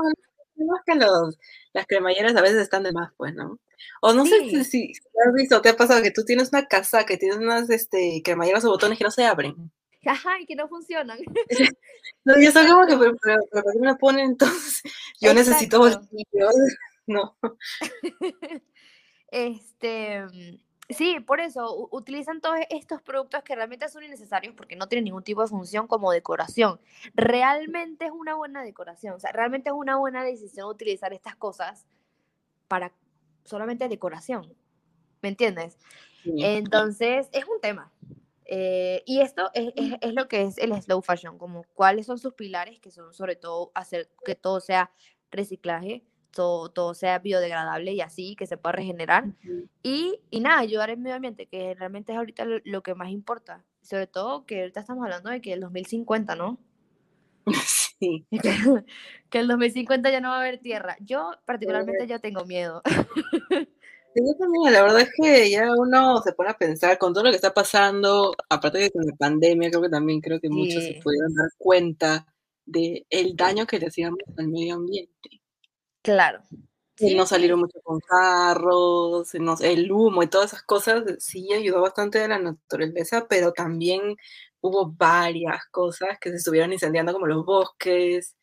que 0.86 0.96
los, 0.96 1.40
las 1.74 1.86
cremalleras 1.88 2.36
a 2.36 2.42
veces 2.42 2.62
están 2.62 2.84
de 2.84 2.94
más, 2.94 3.12
pues, 3.18 3.34
¿no? 3.34 3.60
O 4.02 4.14
no 4.14 4.26
sé 4.26 4.40
si, 4.50 4.64
si, 4.64 4.94
has 5.28 5.34
visto, 5.34 5.62
te 5.62 5.70
ha 5.70 5.76
pasado 5.76 6.02
que 6.02 6.12
tú 6.12 6.24
tienes 6.24 6.50
una 6.54 6.66
casa 6.68 7.06
que 7.06 7.18
tienes 7.18 7.38
unas 7.38 7.70
este, 7.70 8.22
cremalleras 8.24 8.64
o 8.64 8.70
botones 8.70 8.98
que 8.98 9.04
no 9.04 9.12
se 9.12 9.26
abren. 9.26 9.72
Ajá, 10.06 10.40
y 10.40 10.46
que 10.46 10.56
no 10.56 10.68
funcionan. 10.68 11.18
no, 12.26 12.40
yo 12.40 12.52
soy 12.52 12.68
como 12.68 12.86
que, 12.86 12.98
pero, 12.98 13.16
pero, 13.22 13.42
¿para 13.52 13.72
qué 13.74 13.80
me 13.80 13.96
ponen 13.96 14.26
entonces? 14.32 14.84
Yo 15.22 15.34
necesito 15.34 15.80
bolsillos. 15.80 16.56
No. 17.06 17.38
este, 19.32 20.26
Sí, 20.90 21.20
por 21.22 21.40
eso 21.40 21.88
utilizan 21.92 22.42
todos 22.42 22.58
estos 22.70 23.02
productos 23.02 23.42
que 23.44 23.56
realmente 23.56 23.88
son 23.88 24.04
innecesarios 24.04 24.54
porque 24.54 24.76
no 24.76 24.88
tienen 24.88 25.06
ningún 25.06 25.24
tipo 25.24 25.42
de 25.42 25.48
función 25.48 25.88
como 25.88 26.12
decoración. 26.12 26.80
Realmente 27.14 28.06
es 28.06 28.12
una 28.12 28.36
buena 28.36 28.64
decoración, 28.64 29.16
o 29.16 29.20
sea, 29.20 29.32
realmente 29.32 29.70
es 29.70 29.76
una 29.76 29.96
buena 29.96 30.24
decisión 30.24 30.68
utilizar 30.68 31.14
estas 31.14 31.36
cosas 31.38 31.86
para 32.68 32.94
solamente 33.46 33.88
decoración. 33.88 34.54
¿Me 35.22 35.30
entiendes? 35.30 35.78
Entonces, 36.26 37.30
es 37.32 37.46
un 37.46 37.62
tema. 37.62 37.94
Eh, 38.46 39.04
y 39.06 39.22
esto 39.22 39.50
es, 39.54 39.72
es, 39.78 39.94
es, 40.02 40.14
lo 40.14 40.28
que 40.28 40.42
es 40.42 40.58
el 40.58 40.74
slow 40.82 41.02
fashion, 41.02 41.38
como 41.38 41.64
cuáles 41.76 42.08
son 42.08 42.20
sus 42.20 42.34
pilares, 42.34 42.80
que 42.82 42.92
son 42.92 43.14
sobre 43.14 43.38
todo 43.38 43.72
hacer 43.74 44.10
que 44.26 44.36
todo 44.36 44.60
sea 44.60 44.92
reciclaje, 45.32 46.04
todo, 46.34 46.94
sea 46.94 47.20
biodegradable 47.20 47.94
y 47.94 48.02
así, 48.02 48.36
que 48.36 48.48
se 48.48 48.58
pueda 48.58 48.74
regenerar. 48.74 49.26
y, 49.82 50.20
y, 50.30 50.40
nada, 50.40 50.60
ayudar 50.60 50.90
al 50.90 50.98
medio 50.98 51.16
ambiente, 51.16 51.48
que 51.48 51.76
realmente 51.76 52.12
es 52.12 52.18
ahorita 52.18 52.46
lo, 52.64 52.84
que 52.84 52.96
más 52.96 53.10
importa. 53.10 53.64
Sobre 53.82 54.08
todo 54.08 54.46
que 54.46 54.62
ahorita 54.62 54.80
estamos 54.80 55.04
hablando 55.04 55.30
de 55.30 55.42
que 55.42 55.54
el 55.54 55.62
2050, 55.62 56.36
¿no? 56.36 56.58
Sí. 58.00 58.26
Que, 59.30 59.40
el 59.40 59.48
2050 59.48 60.12
ya 60.12 60.20
no 60.20 60.30
va 60.30 60.38
a 60.38 60.42
haber 60.42 60.60
tierra. 60.60 60.98
Yo 61.00 61.32
particularmente 61.46 62.06
yo 62.06 62.20
tengo 62.20 62.44
miedo. 62.46 62.82
Yo 64.16 64.36
también, 64.38 64.74
la 64.74 64.84
verdad 64.84 65.02
es 65.02 65.10
que 65.20 65.50
ya 65.50 65.72
uno 65.76 66.22
se 66.22 66.34
pone 66.34 66.52
a 66.52 66.58
pensar 66.58 67.00
con 67.00 67.14
todo 67.14 67.24
lo 67.24 67.30
que 67.32 67.38
está 67.38 67.54
pasando, 67.54 68.36
aparte 68.48 68.78
de 68.78 68.92
con 68.92 69.06
la 69.06 69.16
pandemia, 69.16 69.70
creo 69.70 69.82
que 69.82 69.90
también 69.90 70.22
creo 70.22 70.40
que 70.40 70.50
muchos 70.50 70.84
se 70.84 71.00
pudieron 71.02 71.34
dar 71.34 71.50
cuenta 71.58 72.28
de 72.66 73.06
el 73.10 73.36
daño 73.36 73.66
que 73.66 73.80
le 73.80 73.88
hacíamos 73.88 74.20
al 74.38 74.50
medio 74.50 74.76
ambiente. 74.76 75.43
Claro. 76.04 76.44
no 77.00 77.26
salieron 77.26 77.62
mucho 77.62 77.80
con 77.82 78.00
carros, 78.00 79.34
el 79.34 79.92
humo 79.92 80.22
y 80.22 80.28
todas 80.28 80.54
esas 80.54 80.64
cosas, 80.64 81.04
sí 81.20 81.52
ayudó 81.52 81.82
bastante 81.82 82.22
a 82.22 82.28
la 82.28 82.40
naturaleza, 82.40 83.26
pero 83.28 83.52
también 83.52 84.16
hubo 84.62 84.92
varias 84.92 85.66
cosas 85.72 86.20
que 86.20 86.30
se 86.30 86.36
estuvieron 86.36 86.72
incendiando, 86.72 87.14
como 87.14 87.26
los 87.26 87.46
bosques, 87.46 88.36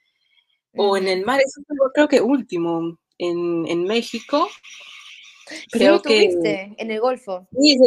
o 0.74 0.96
en 0.96 1.08
el 1.08 1.24
mar, 1.24 1.40
eso 1.40 1.60
fue 1.66 1.76
creo 1.94 2.08
que 2.08 2.20
último, 2.20 2.98
en, 3.18 3.66
en 3.66 3.84
México. 3.84 4.48
Creo 5.70 6.00
que... 6.00 6.30
en 6.78 6.90
el 6.90 7.00
Golfo. 7.00 7.46
Sí, 7.52 7.78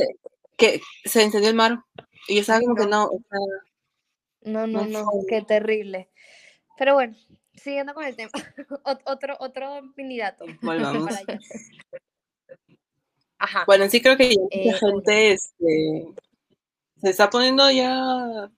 que 0.58 0.82
se 1.06 1.24
incendió 1.24 1.50
el 1.50 1.56
mar. 1.56 1.80
Y 2.28 2.36
yo 2.36 2.42
estaba 2.42 2.62
como 2.62 2.76
que 2.76 2.86
no. 2.86 3.10
no, 4.42 4.68
no, 4.68 4.86
no, 4.86 5.06
qué 5.28 5.42
terrible. 5.42 6.10
Pero 6.78 6.96
bueno, 6.96 7.16
siguiendo 7.56 7.94
con 7.94 8.06
el 8.06 8.16
tema, 8.16 8.32
otro, 9.06 9.38
otro 9.40 9.82
mini 9.96 10.18
dato. 10.18 10.46
Ajá. 13.40 13.64
Bueno, 13.66 13.90
sí 13.90 14.02
creo 14.02 14.16
que 14.16 14.30
ya 14.30 14.42
mucha 14.42 14.58
eh, 14.58 14.74
gente 14.80 15.32
este, 15.34 16.08
se 17.02 17.10
está 17.10 17.30
poniendo 17.30 17.70
ya 17.70 17.92
a 18.46 18.50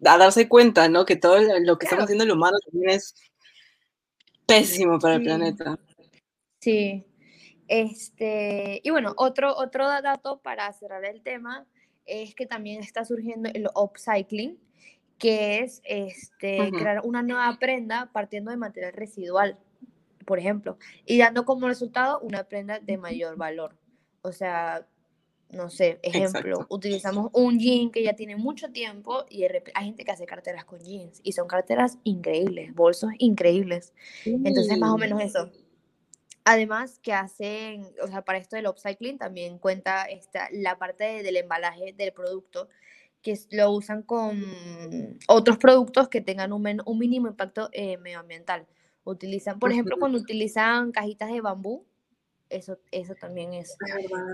darse 0.00 0.48
cuenta, 0.48 0.88
¿no? 0.88 1.04
Que 1.04 1.16
todo 1.16 1.38
lo 1.60 1.78
que 1.78 1.84
estamos 1.84 2.04
haciendo 2.04 2.24
el 2.24 2.30
humano 2.30 2.56
también 2.70 2.90
es 2.96 3.14
pésimo 4.46 4.98
para 4.98 5.16
el 5.16 5.22
planeta. 5.22 5.78
Sí. 6.60 7.04
Este, 7.68 8.80
y 8.82 8.90
bueno, 8.90 9.12
otro, 9.16 9.54
otro 9.54 9.86
dato 9.86 10.40
para 10.40 10.72
cerrar 10.72 11.04
el 11.04 11.22
tema 11.22 11.66
es 12.06 12.34
que 12.34 12.46
también 12.46 12.80
está 12.80 13.04
surgiendo 13.04 13.48
el 13.52 13.68
upcycling, 13.74 14.58
que 15.20 15.60
es 15.60 15.82
este, 15.84 16.70
crear 16.72 17.02
una 17.04 17.22
nueva 17.22 17.56
prenda 17.60 18.10
partiendo 18.10 18.50
de 18.50 18.56
material 18.56 18.94
residual, 18.94 19.58
por 20.24 20.38
ejemplo, 20.38 20.78
y 21.04 21.18
dando 21.18 21.44
como 21.44 21.68
resultado 21.68 22.18
una 22.20 22.44
prenda 22.44 22.80
de 22.80 22.96
mayor 22.96 23.36
valor. 23.36 23.76
O 24.22 24.32
sea, 24.32 24.86
no 25.50 25.68
sé, 25.68 25.98
ejemplo, 26.02 26.66
utilizamos 26.70 27.30
un 27.34 27.58
jean 27.58 27.90
que 27.90 28.02
ya 28.02 28.14
tiene 28.14 28.36
mucho 28.36 28.72
tiempo 28.72 29.26
y 29.28 29.44
hay 29.44 29.84
gente 29.84 30.04
que 30.04 30.10
hace 30.10 30.24
carteras 30.24 30.64
con 30.64 30.80
jeans 30.80 31.20
y 31.22 31.32
son 31.32 31.46
carteras 31.46 31.98
increíbles, 32.02 32.74
bolsos 32.74 33.10
increíbles. 33.18 33.92
Entonces, 34.24 34.78
más 34.78 34.90
o 34.90 34.98
menos 34.98 35.20
eso. 35.20 35.50
Además 36.44 36.98
que 37.00 37.12
hacen, 37.12 37.86
o 38.02 38.06
sea, 38.06 38.22
para 38.22 38.38
esto 38.38 38.56
del 38.56 38.68
upcycling 38.68 39.18
también 39.18 39.58
cuenta 39.58 40.04
esta, 40.04 40.48
la 40.50 40.78
parte 40.78 41.22
del 41.22 41.36
embalaje 41.36 41.92
del 41.92 42.12
producto, 42.14 42.70
que 43.22 43.38
lo 43.50 43.70
usan 43.72 44.02
con 44.02 44.42
otros 45.28 45.58
productos 45.58 46.08
que 46.08 46.20
tengan 46.20 46.52
un, 46.52 46.82
un 46.84 46.98
mínimo 46.98 47.28
impacto 47.28 47.68
eh, 47.72 47.96
medioambiental. 47.98 48.66
Utilizan, 49.04 49.58
por 49.58 49.72
ejemplo, 49.72 49.96
cuando 49.98 50.18
utilizan 50.18 50.92
cajitas 50.92 51.30
de 51.30 51.40
bambú, 51.40 51.86
eso, 52.48 52.78
eso 52.90 53.14
también 53.14 53.54
es. 53.54 53.76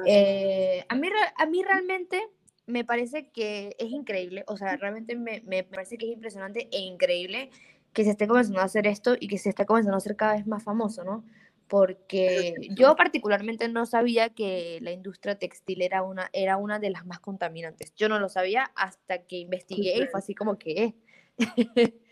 Eh, 0.07 0.85
a, 0.89 0.95
mí, 0.95 1.09
a 1.37 1.47
mí 1.47 1.63
realmente 1.63 2.21
me 2.67 2.85
parece 2.85 3.31
que 3.31 3.77
es 3.79 3.91
increíble, 3.91 4.45
o 4.49 4.57
sea, 4.57 4.77
realmente 4.77 5.15
me, 5.15 5.41
me, 5.43 5.63
parece 5.63 5.99
que 5.99 6.07
es 6.07 6.13
impresionante 6.13 6.69
e 6.73 6.81
increíble 6.81 7.51
que 7.93 8.05
se 8.05 8.11
esté 8.11 8.27
comenzando 8.27 8.61
a 8.61 8.65
hacer 8.65 8.87
esto 8.87 9.17
y 9.19 9.29
que 9.29 9.39
se 9.39 9.51
esté 9.51 9.65
comenzando 9.65 9.95
a 9.95 9.99
hacer 9.99 10.17
cada 10.17 10.35
vez 10.35 10.47
más 10.47 10.63
famoso, 10.63 11.05
¿no? 11.05 11.25
Porque 11.69 12.55
yo 12.71 12.95
particularmente 12.95 13.69
no 13.69 13.87
sabía 13.87 14.31
que 14.31 14.79
la 14.83 14.93
industria 14.93 15.39
textil 15.39 15.83
era 15.83 16.03
una, 16.03 16.31
era 16.33 16.57
una 16.57 16.79
de 16.79 16.91
las 16.91 17.05
más 17.07 17.21
contaminantes. 17.21 17.93
Yo 17.97 18.09
no 18.09 18.19
lo 18.19 18.29
sabía 18.29 18.71
hasta 18.77 19.25
que 19.25 19.37
investigué 19.37 19.99
y 19.99 20.07
fue 20.07 20.21
así 20.21 20.35
como 20.35 20.59
que... 20.59 20.95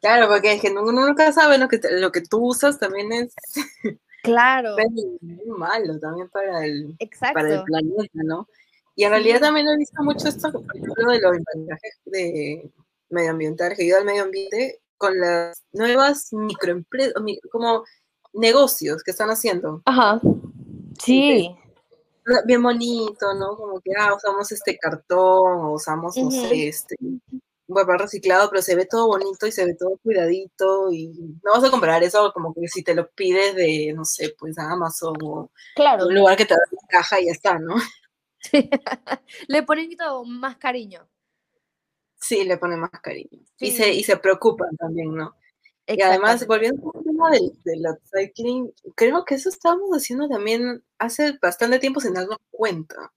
Claro, 0.00 0.26
porque 0.26 0.54
es 0.54 0.60
que 0.60 0.72
uno 0.72 0.90
nunca 0.90 1.30
sabe 1.30 1.58
lo 1.58 1.68
que, 1.68 1.78
lo 1.92 2.10
que 2.10 2.22
tú 2.22 2.44
usas 2.48 2.78
también 2.78 3.12
es... 3.12 3.34
Claro. 4.24 4.76
muy 5.20 5.58
malo 5.58 5.98
también 5.98 6.28
para 6.28 6.64
el, 6.64 6.96
para 7.34 7.54
el 7.54 7.64
planeta, 7.64 8.20
¿no? 8.22 8.48
Y 8.94 9.02
en 9.02 9.10
realidad 9.10 9.40
también 9.40 9.66
he 9.66 9.76
visto 9.76 10.00
mucho 10.04 10.28
esto, 10.28 10.52
por 10.52 10.76
ejemplo, 10.76 11.10
de 11.10 11.20
los 11.20 11.32
mensajes 11.56 12.00
de 12.04 12.70
medioambiental, 13.08 13.74
que 13.74 13.82
ayuda 13.82 13.98
al 13.98 14.04
medio 14.04 14.22
ambiente 14.22 14.80
con 14.96 15.18
las 15.18 15.64
nuevas 15.72 16.32
microempresas, 16.32 17.14
como 17.50 17.82
negocios 18.32 19.02
que 19.02 19.10
están 19.10 19.30
haciendo. 19.30 19.82
Ajá. 19.84 20.20
Sí. 20.98 21.54
Bien 22.46 22.62
bonito, 22.62 23.34
¿no? 23.34 23.56
Como 23.56 23.80
que, 23.80 23.90
ah, 23.98 24.14
usamos 24.14 24.50
este 24.52 24.78
cartón, 24.78 25.64
o 25.64 25.72
usamos, 25.74 26.16
no 26.16 26.30
sé, 26.30 26.68
este, 26.68 26.96
papel 27.72 27.98
reciclado, 27.98 28.48
pero 28.50 28.62
se 28.62 28.74
ve 28.74 28.86
todo 28.86 29.06
bonito 29.06 29.46
y 29.46 29.52
se 29.52 29.64
ve 29.64 29.74
todo 29.74 29.98
cuidadito 30.02 30.92
y 30.92 31.08
no 31.42 31.52
vas 31.52 31.64
a 31.64 31.70
comprar 31.70 32.02
eso 32.02 32.32
como 32.32 32.54
que 32.54 32.68
si 32.68 32.82
te 32.82 32.94
lo 32.94 33.08
pides 33.10 33.54
de, 33.54 33.92
no 33.94 34.04
sé, 34.04 34.34
pues 34.38 34.58
Amazon 34.58 35.16
o 35.22 35.50
claro. 35.74 36.06
un 36.06 36.14
lugar 36.14 36.36
que 36.36 36.44
te 36.44 36.54
da 36.54 36.60
una 36.70 36.88
caja 36.88 37.20
y 37.20 37.26
ya 37.26 37.32
está, 37.32 37.58
¿no? 37.58 37.74
Sí. 38.44 38.68
le 39.46 39.62
ponen 39.62 39.96
todo 39.96 40.24
más 40.24 40.56
cariño. 40.56 41.08
Sí, 42.20 42.42
le 42.42 42.58
ponen 42.58 42.80
más 42.80 42.90
cariño. 42.90 43.38
Y, 43.60 43.70
se, 43.70 43.94
y 43.94 44.02
se 44.02 44.16
preocupan 44.16 44.76
también, 44.76 45.14
¿no? 45.14 45.36
Y 45.86 46.02
además, 46.02 46.44
volviendo 46.44 46.92
tema 47.22 47.30
del, 47.30 47.52
del 47.64 47.82
upcycling, 47.90 48.72
creo 48.94 49.24
que 49.24 49.36
eso 49.36 49.48
estábamos 49.48 49.90
haciendo 49.90 50.28
también 50.28 50.82
hace 50.98 51.38
bastante 51.40 51.78
tiempo 51.78 52.00
sin 52.00 52.14
darnos 52.14 52.38
cuenta. 52.50 53.12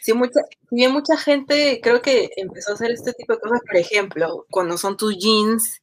Sí, 0.00 0.12
mucha, 0.12 0.40
bien 0.70 0.92
mucha 0.92 1.16
gente 1.16 1.80
creo 1.82 2.00
que 2.00 2.30
empezó 2.36 2.70
a 2.70 2.74
hacer 2.74 2.90
este 2.90 3.12
tipo 3.12 3.34
de 3.34 3.40
cosas, 3.40 3.60
por 3.66 3.76
ejemplo, 3.76 4.46
cuando 4.50 4.78
son 4.78 4.96
tus 4.96 5.16
jeans, 5.18 5.82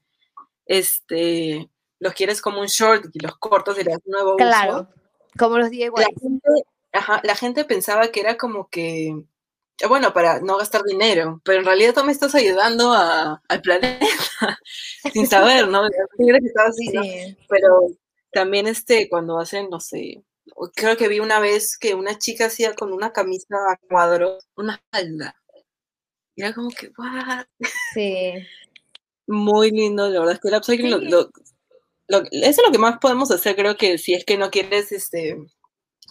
este, 0.66 1.70
los 2.00 2.14
quieres 2.14 2.42
como 2.42 2.62
un 2.62 2.68
short 2.68 3.06
y 3.14 3.20
los 3.20 3.38
cortos 3.38 3.78
un 3.78 4.00
nuevo 4.06 4.36
Claro, 4.38 4.90
como 5.38 5.58
los 5.58 5.70
Diego. 5.70 5.98
La 5.98 6.08
gente, 6.20 6.50
ajá, 6.92 7.22
la 7.24 7.36
gente 7.36 7.66
pensaba 7.66 8.08
que 8.08 8.22
era 8.22 8.38
como 8.38 8.68
que 8.70 9.16
bueno, 9.88 10.13
para 10.13 10.39
no 10.39 10.58
gastar 10.58 10.84
dinero, 10.84 11.41
pero 11.44 11.60
en 11.60 11.65
realidad 11.65 11.94
tú 11.94 12.03
me 12.03 12.12
estás 12.12 12.34
ayudando 12.36 12.94
a, 12.94 13.41
al 13.48 13.62
planeta 13.62 14.00
sin 15.13 15.27
saber, 15.27 15.67
¿no? 15.67 15.84
Pero 17.50 17.88
también 18.32 18.67
este, 18.67 19.10
cuando 19.10 19.39
hacen, 19.39 19.70
no 19.70 19.79
sé, 19.79 20.24
creo 20.75 20.98
que 20.98 21.08
vi 21.08 21.20
una 21.20 21.39
vez 21.39 21.77
que 21.77 21.94
una 21.94 22.17
chica 22.17 22.46
hacía 22.46 22.74
con 22.74 22.94
una 22.94 23.12
camisa 23.12 23.55
a 23.70 23.77
cuadros 23.89 24.48
una 24.55 24.82
falda. 24.91 25.36
Y 26.36 26.41
era 26.41 26.53
como 26.53 26.70
que, 26.70 26.91
¿what? 26.98 27.46
Sí. 27.94 28.34
Muy 29.27 29.72
lindo, 29.72 30.10
la 30.10 30.20
verdad 30.20 30.36
es 30.36 30.39
que 30.41 30.48
el 30.50 30.55
upcycling, 30.55 31.12
eso 31.12 31.32
es 32.32 32.62
lo 32.63 32.72
que 32.72 32.77
más 32.77 33.00
podemos 33.00 33.32
hacer, 33.32 33.55
creo 33.55 33.75
que 33.75 33.98
si 33.98 34.13
es 34.13 34.24
que 34.24 34.38
no 34.38 34.51
quieres 34.51 34.91
este, 34.91 35.38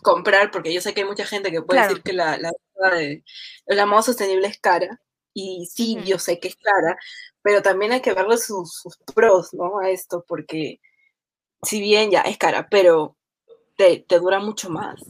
comprar, 0.03 0.51
porque 0.51 0.73
yo 0.73 0.81
sé 0.81 0.95
que 0.95 1.03
hay 1.03 1.07
mucha 1.07 1.27
gente 1.27 1.51
que 1.51 1.63
puede 1.63 1.83
decir 1.83 2.03
que 2.03 2.13
la, 2.13 2.37
la, 2.39 2.51
de, 2.93 3.25
la 3.67 3.87
moda 3.87 4.03
sostenible 4.03 4.49
es 4.49 4.59
cara, 4.59 5.01
y 5.33 5.67
sí, 5.67 5.99
yo 6.05 6.19
sé 6.19 6.39
que 6.39 6.49
es 6.49 6.57
cara, 6.57 6.97
pero 7.43 7.63
también 7.63 7.93
hay 7.93 8.01
que 8.01 8.15
verle 8.15 8.39
sus, 8.39 8.85
pros, 9.15 9.53
¿no? 9.53 9.81
A 9.81 9.91
esto, 9.91 10.25
porque 10.27 10.81
si 11.63 11.81
bien 11.81 12.11
ya 12.11 12.21
es 12.23 12.39
cara, 12.39 12.69
pero 12.71 13.17
te, 13.77 13.99
te 14.01 14.19
dura 14.19 14.39
mucho 14.39 14.71
más. 14.71 15.03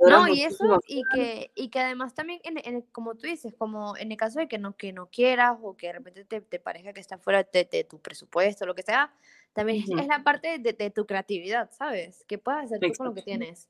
No, 0.00 0.28
y 0.28 0.42
eso, 0.42 0.80
y 0.86 1.02
que, 1.14 1.52
y 1.54 1.68
que 1.68 1.80
además 1.80 2.14
también, 2.14 2.40
en, 2.44 2.82
como 2.92 3.14
tú 3.14 3.26
dices, 3.26 3.54
como 3.56 3.96
en 3.96 4.10
el 4.10 4.16
caso 4.16 4.40
de 4.40 4.48
que 4.48 4.58
no, 4.58 4.76
que 4.76 4.92
no 4.92 5.08
quieras 5.10 5.58
o 5.62 5.76
que 5.76 5.88
de 5.88 5.92
repente 5.94 6.24
te, 6.24 6.40
te 6.40 6.58
parezca 6.58 6.92
que 6.92 7.00
está 7.00 7.18
fuera 7.18 7.42
de, 7.42 7.86
tu 7.88 8.00
presupuesto, 8.00 8.66
lo 8.66 8.74
que 8.74 8.82
sea, 8.82 9.12
también 9.52 9.84
es 9.98 10.06
la 10.06 10.22
parte 10.22 10.58
de, 10.58 10.90
tu 10.90 11.06
creatividad, 11.06 11.70
¿sabes? 11.72 12.24
Que 12.26 12.38
puedes 12.38 12.64
hacer 12.64 12.80
tú 12.80 12.92
con 12.96 13.06
lo 13.08 13.14
que 13.14 13.22
tienes. 13.22 13.68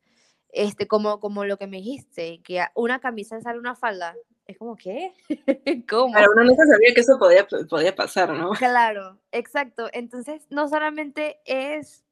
Este, 0.53 0.89
como, 0.89 1.21
como 1.21 1.45
lo 1.45 1.57
que 1.57 1.67
me 1.67 1.79
dijiste, 1.79 2.41
que 2.43 2.65
una 2.75 3.01
camisa 3.01 3.41
sale 3.41 3.59
una 3.59 3.77
falda, 3.77 4.17
es 4.47 4.59
como, 4.59 4.77
¿qué? 4.77 5.13
¿Cómo? 5.89 6.13
Pero 6.13 6.33
uno 6.33 6.45
nunca 6.45 6.67
sabía 6.67 6.93
que 6.95 7.01
eso 7.03 7.19
podía, 7.19 7.47
podía 7.69 7.95
pasar, 7.95 8.31
¿no? 8.31 8.51
Claro, 8.51 9.19
exacto. 9.31 9.89
Entonces, 9.93 10.47
no 10.51 10.69
solamente 10.69 11.39
es... 11.45 12.05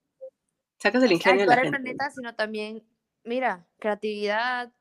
Sacas 0.80 1.02
el 1.02 1.12
ingenio 1.12 1.40
de 1.40 1.46
la 1.46 1.56
gente. 1.56 1.70
planeta, 1.70 2.10
sino 2.10 2.36
también 2.36 2.84
mira, 3.28 3.66
creatividad, 3.78 4.72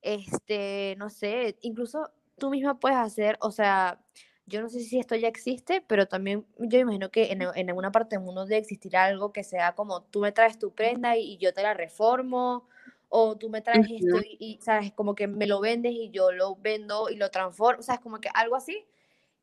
este, 0.00 0.94
no 0.98 1.10
sé, 1.10 1.58
incluso 1.60 2.10
tú 2.38 2.50
misma 2.50 2.78
puedes 2.78 2.98
hacer, 2.98 3.36
o 3.40 3.50
sea, 3.50 4.00
yo 4.46 4.62
no 4.62 4.68
sé 4.70 4.80
si 4.80 4.98
esto 4.98 5.14
ya 5.16 5.28
existe, 5.28 5.82
pero 5.86 6.06
también 6.06 6.46
yo 6.58 6.78
imagino 6.78 7.10
que 7.10 7.32
en, 7.32 7.42
en 7.42 7.68
alguna 7.68 7.92
parte 7.92 8.16
del 8.16 8.24
mundo 8.24 8.46
debe 8.46 8.58
existir 8.58 8.96
algo 8.96 9.32
que 9.32 9.44
sea 9.44 9.74
como 9.74 10.04
tú 10.04 10.20
me 10.20 10.32
traes 10.32 10.58
tu 10.58 10.72
prenda 10.74 11.16
y, 11.18 11.36
yo 11.38 11.52
te 11.52 11.62
la 11.62 11.74
reformo, 11.74 12.66
o 13.08 13.36
tú 13.36 13.48
me 13.48 13.62
traes 13.62 13.86
esto 13.90 14.20
y, 14.22 14.58
sabes, 14.62 14.92
como 14.92 15.14
que 15.14 15.26
me 15.26 15.46
lo 15.46 15.60
vendes 15.60 15.92
y 15.92 16.10
yo 16.10 16.32
lo 16.32 16.56
vendo 16.56 17.08
y 17.08 17.16
lo 17.16 17.30
transformo, 17.30 17.80
o 17.80 17.82
sea, 17.82 17.96
es 17.96 18.00
como 18.00 18.20
que 18.20 18.28
algo 18.34 18.56
así 18.56 18.86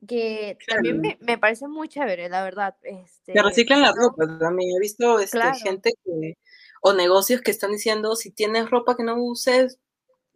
que 0.07 0.57
también 0.67 1.01
me, 1.01 1.17
me, 1.21 1.37
parece 1.37 1.67
muy 1.67 1.87
chévere, 1.87 2.29
la 2.29 2.43
verdad. 2.43 2.75
Este, 2.83 3.33
reciclan 3.41 3.81
la 3.81 3.91
ropa 3.91 4.25
también. 4.37 4.75
He 4.75 4.79
visto 4.79 5.19
este, 5.19 5.39
gente 5.63 5.93
que, 6.03 6.37
o 6.81 6.93
negocios 6.93 7.41
que 7.41 7.51
están 7.51 7.71
diciendo, 7.71 8.15
si 8.15 8.31
tienes 8.31 8.69
ropa 8.69 8.95
que 8.95 9.03
no 9.03 9.15
uses, 9.15 9.79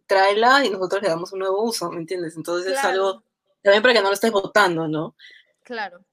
tráela 0.06 0.64
y 0.64 0.70
nosotros 0.70 1.02
le 1.02 1.08
damos 1.08 1.32
un 1.32 1.40
nuevo 1.40 1.62
uso, 1.62 1.90
¿me 1.90 2.00
entiendes? 2.00 2.36
Entonces 2.36 2.72
es 2.72 2.84
algo, 2.84 3.22
también 3.62 3.82
para 3.82 3.94
que 3.94 4.00
no 4.00 4.08
lo 4.08 4.14
estés 4.14 4.32
botando, 4.32 4.88
¿no? 4.88 5.14
Claro. 5.62 6.04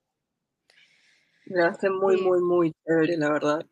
Me 1.46 1.64
hace 1.64 1.90
muy, 1.90 2.22
muy, 2.22 2.42
muy 2.42 2.74
chévere, 2.86 3.18
la 3.18 3.32
verdad. 3.32 3.66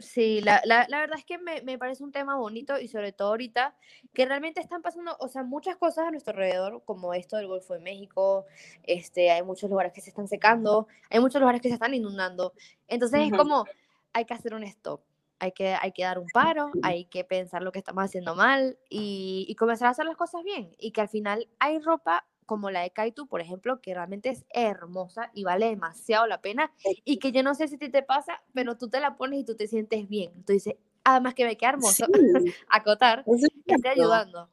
Sí, 0.00 0.40
la, 0.42 0.62
la, 0.64 0.86
la, 0.88 1.00
verdad 1.00 1.18
es 1.18 1.24
que 1.24 1.38
me, 1.38 1.60
me, 1.62 1.76
parece 1.76 2.04
un 2.04 2.12
tema 2.12 2.36
bonito 2.36 2.78
y 2.78 2.86
sobre 2.86 3.10
todo 3.10 3.30
ahorita 3.30 3.74
que 4.14 4.26
realmente 4.26 4.60
están 4.60 4.80
pasando, 4.80 5.16
o 5.18 5.26
sea, 5.26 5.42
muchas 5.42 5.76
cosas 5.76 6.06
a 6.06 6.10
nuestro 6.12 6.34
alrededor, 6.34 6.84
como 6.84 7.14
esto 7.14 7.36
del 7.36 7.48
Golfo 7.48 7.74
de 7.74 7.80
México, 7.80 8.46
este, 8.84 9.32
hay 9.32 9.42
muchos 9.42 9.68
lugares 9.68 9.92
que 9.92 10.00
se 10.00 10.10
están 10.10 10.28
secando, 10.28 10.86
hay 11.10 11.18
muchos 11.18 11.40
lugares 11.40 11.60
que 11.60 11.66
se 11.68 11.74
están 11.74 11.94
inundando. 11.94 12.52
Entonces 12.86 13.22
es 13.22 13.36
como, 13.36 13.64
hay 14.12 14.24
que 14.24 14.34
hacer 14.34 14.54
un 14.54 14.62
stop, 14.62 15.00
hay 15.40 15.50
que, 15.50 15.74
hay 15.74 15.90
que 15.90 16.04
dar 16.04 16.20
un 16.20 16.28
paro, 16.32 16.70
hay 16.84 17.06
que 17.06 17.24
pensar 17.24 17.62
lo 17.62 17.72
que 17.72 17.80
estamos 17.80 18.04
haciendo 18.04 18.36
mal 18.36 18.78
y, 18.88 19.46
y 19.48 19.56
comenzar 19.56 19.88
a 19.88 19.90
hacer 19.90 20.06
las 20.06 20.16
cosas 20.16 20.44
bien. 20.44 20.76
Y 20.78 20.92
que 20.92 21.00
al 21.00 21.08
final 21.08 21.48
hay 21.58 21.80
ropa 21.80 22.24
como 22.48 22.70
la 22.70 22.80
de 22.80 22.90
Kaitu, 22.90 23.28
por 23.28 23.42
ejemplo, 23.42 23.82
que 23.82 23.92
realmente 23.92 24.30
es 24.30 24.46
hermosa 24.48 25.30
y 25.34 25.44
vale 25.44 25.66
demasiado 25.66 26.26
la 26.26 26.40
pena 26.40 26.72
y 27.04 27.18
que 27.18 27.30
yo 27.30 27.42
no 27.42 27.54
sé 27.54 27.68
si 27.68 27.76
te, 27.76 27.90
te 27.90 28.02
pasa, 28.02 28.40
pero 28.54 28.78
tú 28.78 28.88
te 28.88 29.00
la 29.00 29.18
pones 29.18 29.40
y 29.40 29.44
tú 29.44 29.54
te 29.54 29.68
sientes 29.68 30.08
bien. 30.08 30.32
Entonces, 30.34 30.74
además 31.04 31.34
que 31.34 31.44
me 31.44 31.58
queda 31.58 31.72
hermoso, 31.72 32.06
acotar, 32.70 33.22
que 33.66 33.74
esté 33.74 33.90
ayudando. 33.90 34.48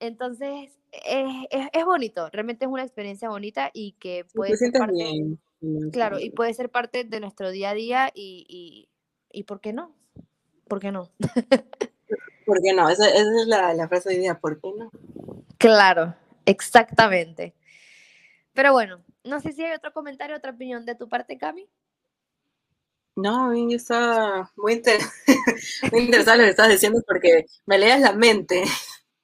Entonces, 0.00 0.76
es, 0.90 1.46
es, 1.72 1.84
bonito, 1.84 2.28
realmente 2.30 2.64
es 2.64 2.70
una 2.70 2.82
experiencia 2.82 3.28
bonita 3.28 3.70
y 3.72 3.92
que 3.92 4.26
puede 4.34 4.56
ser 4.56 4.72
parte, 4.72 5.38
claro, 5.92 6.18
y 6.18 6.30
puede 6.30 6.52
ser 6.52 6.68
parte 6.68 7.04
de 7.04 7.20
nuestro 7.20 7.52
día 7.52 7.70
a 7.70 7.74
día 7.74 8.10
y, 8.12 8.44
y, 8.48 8.88
y 9.30 9.44
¿por 9.44 9.60
qué 9.60 9.72
no? 9.72 9.94
¿Por 10.66 10.80
qué 10.80 10.90
no? 10.90 11.12
¿Por 12.44 12.60
qué 12.60 12.72
no? 12.74 12.88
Esa, 12.88 13.08
esa 13.08 13.40
es 13.40 13.46
la, 13.46 13.72
la 13.72 13.88
frase 13.88 14.10
de 14.10 14.18
día, 14.18 14.40
¿por 14.40 14.60
qué 14.60 14.72
no? 14.76 14.90
Claro, 15.58 16.16
Exactamente. 16.46 17.54
Pero 18.52 18.72
bueno, 18.72 19.02
no 19.24 19.40
sé 19.40 19.52
si 19.52 19.64
hay 19.64 19.72
otro 19.72 19.92
comentario, 19.92 20.36
otra 20.36 20.52
opinión 20.52 20.84
de 20.84 20.94
tu 20.94 21.08
parte, 21.08 21.36
Cami. 21.38 21.68
No, 23.16 23.46
a 23.46 23.48
mí 23.50 23.74
estaba 23.74 24.50
muy, 24.56 24.72
en 25.82 26.10
lo 26.10 26.44
que 26.44 26.48
estás 26.48 26.68
diciendo 26.68 27.00
porque 27.06 27.46
me 27.66 27.78
leas 27.78 28.00
la 28.00 28.12
mente. 28.12 28.64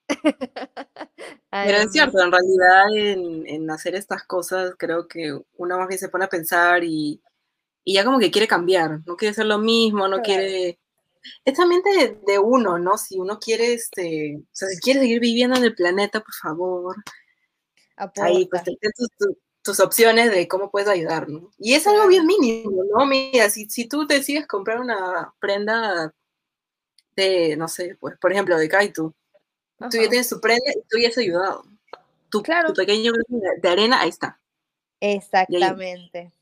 Pero 1.51 1.79
es 1.79 1.93
cierto, 1.93 2.21
en 2.23 2.33
realidad 2.33 3.45
en, 3.47 3.71
hacer 3.71 3.95
estas 3.97 4.25
cosas 4.25 4.75
creo 4.79 5.09
que 5.09 5.37
uno 5.57 5.79
más 5.79 5.89
bien 5.89 5.99
se 5.99 6.09
pone 6.09 6.25
a 6.25 6.29
pensar 6.29 6.85
y, 6.85 7.21
ya 7.85 8.05
como 8.05 8.21
que 8.21 8.31
quiere 8.31 8.47
cambiar, 8.47 9.01
no 9.07 9.17
quiere 9.17 9.35
ser 9.35 9.47
lo 9.47 9.59
mismo, 9.59 10.07
no 10.07 10.21
quiere... 10.21 10.79
Es 11.45 11.55
también 11.55 11.83
de, 12.27 12.39
uno, 12.39 12.79
¿no? 12.79 12.97
Si 12.97 13.19
uno 13.19 13.39
quiere, 13.39 13.75
este, 13.75 14.37
o 14.39 14.49
sea, 14.53 14.69
si 14.69 14.81
quiere 14.81 15.01
seguir 15.01 15.21
viviendo 15.21 15.57
en 15.57 15.65
el 15.65 15.75
planeta, 15.75 16.21
por 16.21 16.35
favor, 16.35 16.97
ahí 18.17 18.47
pues 18.47 18.63
tus, 19.63 19.81
opciones 19.81 20.31
de 20.31 20.49
cómo 20.49 20.71
puedes 20.71 20.89
ayudar, 20.89 21.29
¿no? 21.29 21.51
Y 21.59 21.75
es 21.75 21.87
algo 21.87 22.09
bien 22.09 22.27
mínimo, 22.27 22.83
¿no? 22.85 23.07
Mira, 23.07 23.51
si, 23.51 23.69
si 23.69 23.87
tú 23.87 24.07
decides 24.07 24.47
comprar 24.47 24.81
una 24.81 25.33
prenda 25.39 26.15
de, 27.17 27.57
no 27.57 27.69
sé, 27.69 27.97
pues, 28.01 28.17
por 28.19 28.33
ejemplo, 28.33 28.57
de 28.57 28.69
Kaitu, 28.69 29.15
tú 29.79 29.97
ya 29.97 30.09
tienes 30.09 30.29
tu 30.29 30.41
prenda 30.41 30.71
y 30.71 30.83
tú 30.89 30.99
ya 30.99 31.09
has 31.09 31.19
ayudado. 31.19 31.65
Tu, 32.31 32.43
claro. 32.43 32.69
tu 32.69 32.75
pequeño 32.75 33.13
de 33.61 33.69
arena, 33.69 34.01
ahí 34.01 34.09
está. 34.09 34.41
Exactamente. 35.01 36.33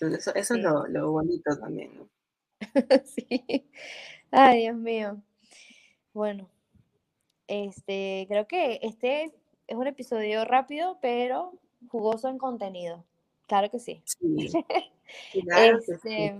eso, 0.00 0.34
es 0.34 0.50
lo, 0.50 0.86
lo 0.86 1.12
bonito 1.12 1.56
también, 1.58 1.96
¿no? 1.96 2.08
sí. 3.04 3.68
Ay, 4.30 4.60
Dios 4.60 4.76
mío. 4.76 5.22
Bueno, 6.12 6.48
este, 7.46 8.26
creo 8.28 8.46
que 8.46 8.78
este 8.82 9.32
es 9.66 9.76
un 9.76 9.86
episodio 9.86 10.44
rápido, 10.44 10.98
pero 11.00 11.54
jugoso 11.88 12.28
en 12.28 12.38
contenido. 12.38 13.04
Claro 13.46 13.70
que 13.70 13.78
sí. 13.78 14.02
Este, 15.34 16.38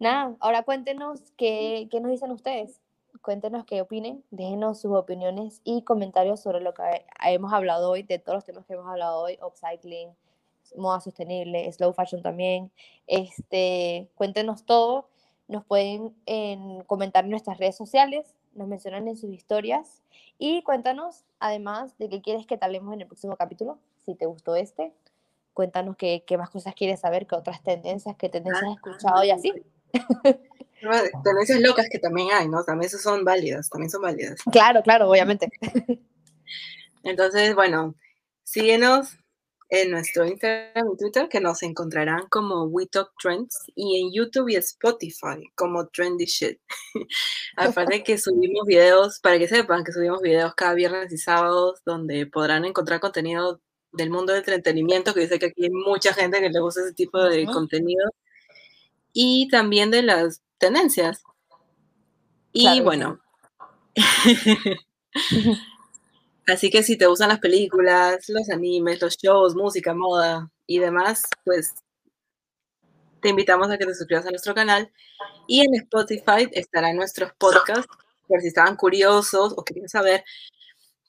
nada, 0.00 0.34
ahora 0.40 0.64
cuéntenos 0.64 1.20
qué, 1.36 1.86
qué, 1.88 2.00
nos 2.00 2.10
dicen 2.10 2.32
ustedes. 2.32 2.80
Cuéntenos 3.20 3.64
qué 3.64 3.80
opinen, 3.80 4.24
déjenos 4.32 4.80
sus 4.80 4.92
opiniones 4.92 5.60
y 5.62 5.82
comentarios 5.82 6.40
sobre 6.40 6.60
lo 6.60 6.74
que 6.74 6.82
hemos 7.24 7.52
hablado 7.52 7.92
hoy, 7.92 8.02
de 8.02 8.18
todos 8.18 8.38
los 8.38 8.44
temas 8.44 8.66
que 8.66 8.72
hemos 8.72 8.88
hablado 8.88 9.20
hoy, 9.20 9.38
upcycling, 9.40 10.08
moda 10.76 10.98
sostenible, 11.00 11.70
slow 11.72 11.92
fashion 11.92 12.22
también. 12.22 12.72
Este, 13.06 14.10
cuéntenos 14.16 14.64
todo 14.64 15.11
nos 15.52 15.64
pueden 15.64 16.14
comentar 16.86 17.24
en 17.24 17.30
nuestras 17.30 17.58
redes 17.58 17.76
sociales, 17.76 18.34
nos 18.54 18.68
mencionan 18.68 19.06
en 19.08 19.16
sus 19.16 19.30
historias 19.30 20.02
y 20.38 20.62
cuéntanos 20.62 21.24
además 21.38 21.96
de 21.98 22.08
qué 22.08 22.20
quieres 22.20 22.46
que 22.46 22.58
talemos 22.58 22.92
en 22.94 23.02
el 23.02 23.06
próximo 23.06 23.36
capítulo, 23.36 23.78
si 24.04 24.14
te 24.14 24.26
gustó 24.26 24.56
este, 24.56 24.92
cuéntanos 25.52 25.96
qué, 25.96 26.24
qué 26.26 26.36
más 26.36 26.50
cosas 26.50 26.74
quieres 26.74 27.00
saber, 27.00 27.26
qué 27.26 27.36
otras 27.36 27.62
tendencias, 27.62 28.16
qué 28.16 28.28
tendencias 28.28 28.64
has 28.64 28.76
escuchado 28.76 29.24
y 29.24 29.30
así. 29.30 29.52
Tendencias 31.22 31.60
locas 31.60 31.88
que 31.88 32.00
también 32.00 32.28
hay, 32.32 32.48
¿no? 32.48 32.64
También 32.64 32.90
son 32.90 33.24
válidas, 33.24 33.70
también 33.70 33.90
son 33.90 34.02
válidas. 34.02 34.42
Claro, 34.50 34.82
claro, 34.82 35.08
obviamente. 35.08 35.48
Entonces, 37.04 37.54
bueno, 37.54 37.94
síguenos 38.42 39.16
en 39.72 39.90
nuestro 39.90 40.26
Instagram 40.26 40.92
y 40.92 40.96
Twitter, 40.98 41.30
que 41.30 41.40
nos 41.40 41.62
encontrarán 41.62 42.26
como 42.28 42.64
We 42.64 42.86
Talk 42.86 43.10
Trends, 43.18 43.56
y 43.74 44.02
en 44.02 44.12
YouTube 44.12 44.50
y 44.50 44.56
Spotify 44.56 45.50
como 45.54 45.88
Trendy 45.88 46.26
Shit. 46.26 46.58
Aparte 47.56 48.04
que 48.04 48.18
subimos 48.18 48.66
videos, 48.66 49.18
para 49.20 49.38
que 49.38 49.48
sepan 49.48 49.82
que 49.82 49.92
subimos 49.92 50.20
videos 50.20 50.54
cada 50.54 50.74
viernes 50.74 51.10
y 51.10 51.16
sábados, 51.16 51.80
donde 51.86 52.26
podrán 52.26 52.66
encontrar 52.66 53.00
contenido 53.00 53.62
del 53.92 54.10
mundo 54.10 54.34
del 54.34 54.40
entretenimiento, 54.40 55.14
que 55.14 55.20
dice 55.20 55.38
que 55.38 55.46
aquí 55.46 55.64
hay 55.64 55.70
mucha 55.70 56.12
gente 56.12 56.40
que 56.40 56.50
le 56.50 56.60
gusta 56.60 56.82
ese 56.82 56.92
tipo 56.92 57.22
de 57.24 57.46
contenido, 57.46 58.10
y 59.14 59.48
también 59.48 59.90
de 59.90 60.02
las 60.02 60.42
tendencias. 60.58 61.22
Y 62.52 62.82
bueno. 62.82 63.22
Así 66.46 66.70
que 66.70 66.82
si 66.82 66.96
te 66.96 67.06
gustan 67.06 67.28
las 67.28 67.38
películas, 67.38 68.28
los 68.28 68.50
animes, 68.50 69.00
los 69.00 69.16
shows, 69.16 69.54
música, 69.54 69.94
moda 69.94 70.50
y 70.66 70.78
demás, 70.78 71.22
pues 71.44 71.74
te 73.20 73.28
invitamos 73.28 73.70
a 73.70 73.78
que 73.78 73.86
te 73.86 73.94
suscribas 73.94 74.26
a 74.26 74.30
nuestro 74.30 74.54
canal. 74.54 74.92
Y 75.46 75.60
en 75.60 75.74
Spotify 75.74 76.48
estarán 76.52 76.96
nuestros 76.96 77.32
podcasts, 77.34 77.86
por 78.26 78.40
si 78.40 78.48
estaban 78.48 78.76
curiosos 78.76 79.54
o 79.56 79.64
querían 79.64 79.88
saber 79.88 80.24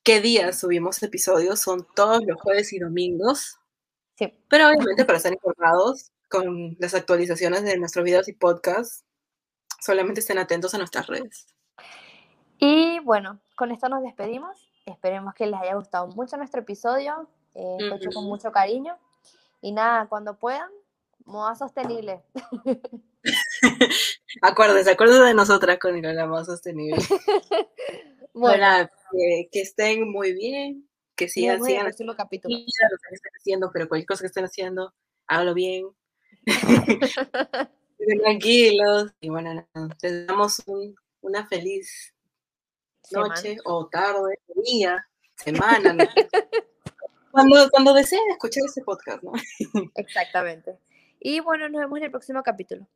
qué 0.04 0.22
días 0.22 0.60
subimos 0.60 1.02
episodios, 1.02 1.62
son 1.62 1.88
todos 1.96 2.22
los 2.26 2.40
jueves 2.40 2.72
y 2.74 2.80
domingos. 2.80 3.58
Sí. 4.16 4.32
Pero 4.50 4.68
obviamente 4.68 5.06
para 5.06 5.18
estar 5.18 5.34
informados 5.34 6.12
con 6.30 6.76
las 6.80 6.94
actualizaciones 6.94 7.64
de 7.64 7.78
nuestros 7.78 8.06
videos 8.06 8.28
y 8.28 8.34
podcasts, 8.34 9.04
solamente 9.80 10.20
estén 10.20 10.38
atentos 10.38 10.74
a 10.74 10.78
nuestras 10.78 11.08
redes. 11.08 11.48
Y 12.60 13.00
bueno, 13.00 13.42
con 13.56 13.72
esto 13.72 13.90
nos 13.90 14.04
despedimos. 14.04 14.73
Esperemos 14.86 15.34
que 15.34 15.48
les 15.48 15.60
haya 15.60 15.76
gustado 15.76 16.08
mucho 16.08 16.38
nuestro 16.38 16.62
episodio, 16.62 17.30
eh, 17.56 17.78
hecho 17.96 18.10
con 18.14 18.26
mucho 18.26 18.52
cariño. 18.52 18.98
Y 19.62 19.72
nada, 19.72 20.08
cuando 20.08 20.38
puedan, 20.38 20.70
moda 21.26 21.56
sostenible. 21.56 22.22
acuérdense, 24.42 24.92
acuérdense 24.92 25.24
de 25.24 25.34
nosotras 25.34 25.80
con 25.80 26.02
la 26.02 26.28
moda 26.28 26.44
sostenible. 26.44 26.98
bueno, 28.34 28.90
que, 29.52 29.62
estén 29.62 30.10
muy 30.12 30.34
bien, 30.34 30.90
que 31.16 31.30
sigan, 31.30 31.64
sigan 31.64 31.88
haciendo 31.88 32.16
capítulo. 32.16 32.58
lo 32.58 32.64
que 32.66 33.16
estén 33.16 33.32
haciendo, 33.40 33.72
pero 33.72 33.88
cualquier 33.88 34.08
cosa 34.08 34.22
que 34.22 34.28
estén 34.28 34.46
haciendo, 34.46 34.94
hágalo 35.28 35.54
bien. 35.54 35.88
tranquilos. 38.22 39.12
Y 39.22 39.30
bueno, 39.30 39.66
les 40.02 40.28
damos 40.28 40.62
una 41.22 41.48
feliz 41.48 42.13
noche 43.12 43.58
o 43.66 43.88
tarde, 43.88 44.40
día, 44.64 45.06
semana. 45.36 45.96
cuando, 47.32 47.70
cuando 47.70 47.94
deseen 47.94 48.22
escuchar 48.32 48.64
este 48.66 48.82
podcast, 48.84 49.24
¿no? 49.24 49.32
Exactamente. 49.96 50.78
Y 51.20 51.40
bueno, 51.40 51.70
nos 51.70 51.82
vemos 51.82 51.98
en 52.00 52.06
el 52.06 52.12
próximo 52.12 52.44
capítulo. 52.44 52.88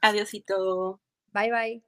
Adiósito. 0.00 1.00
Bye 1.32 1.50
bye. 1.50 1.82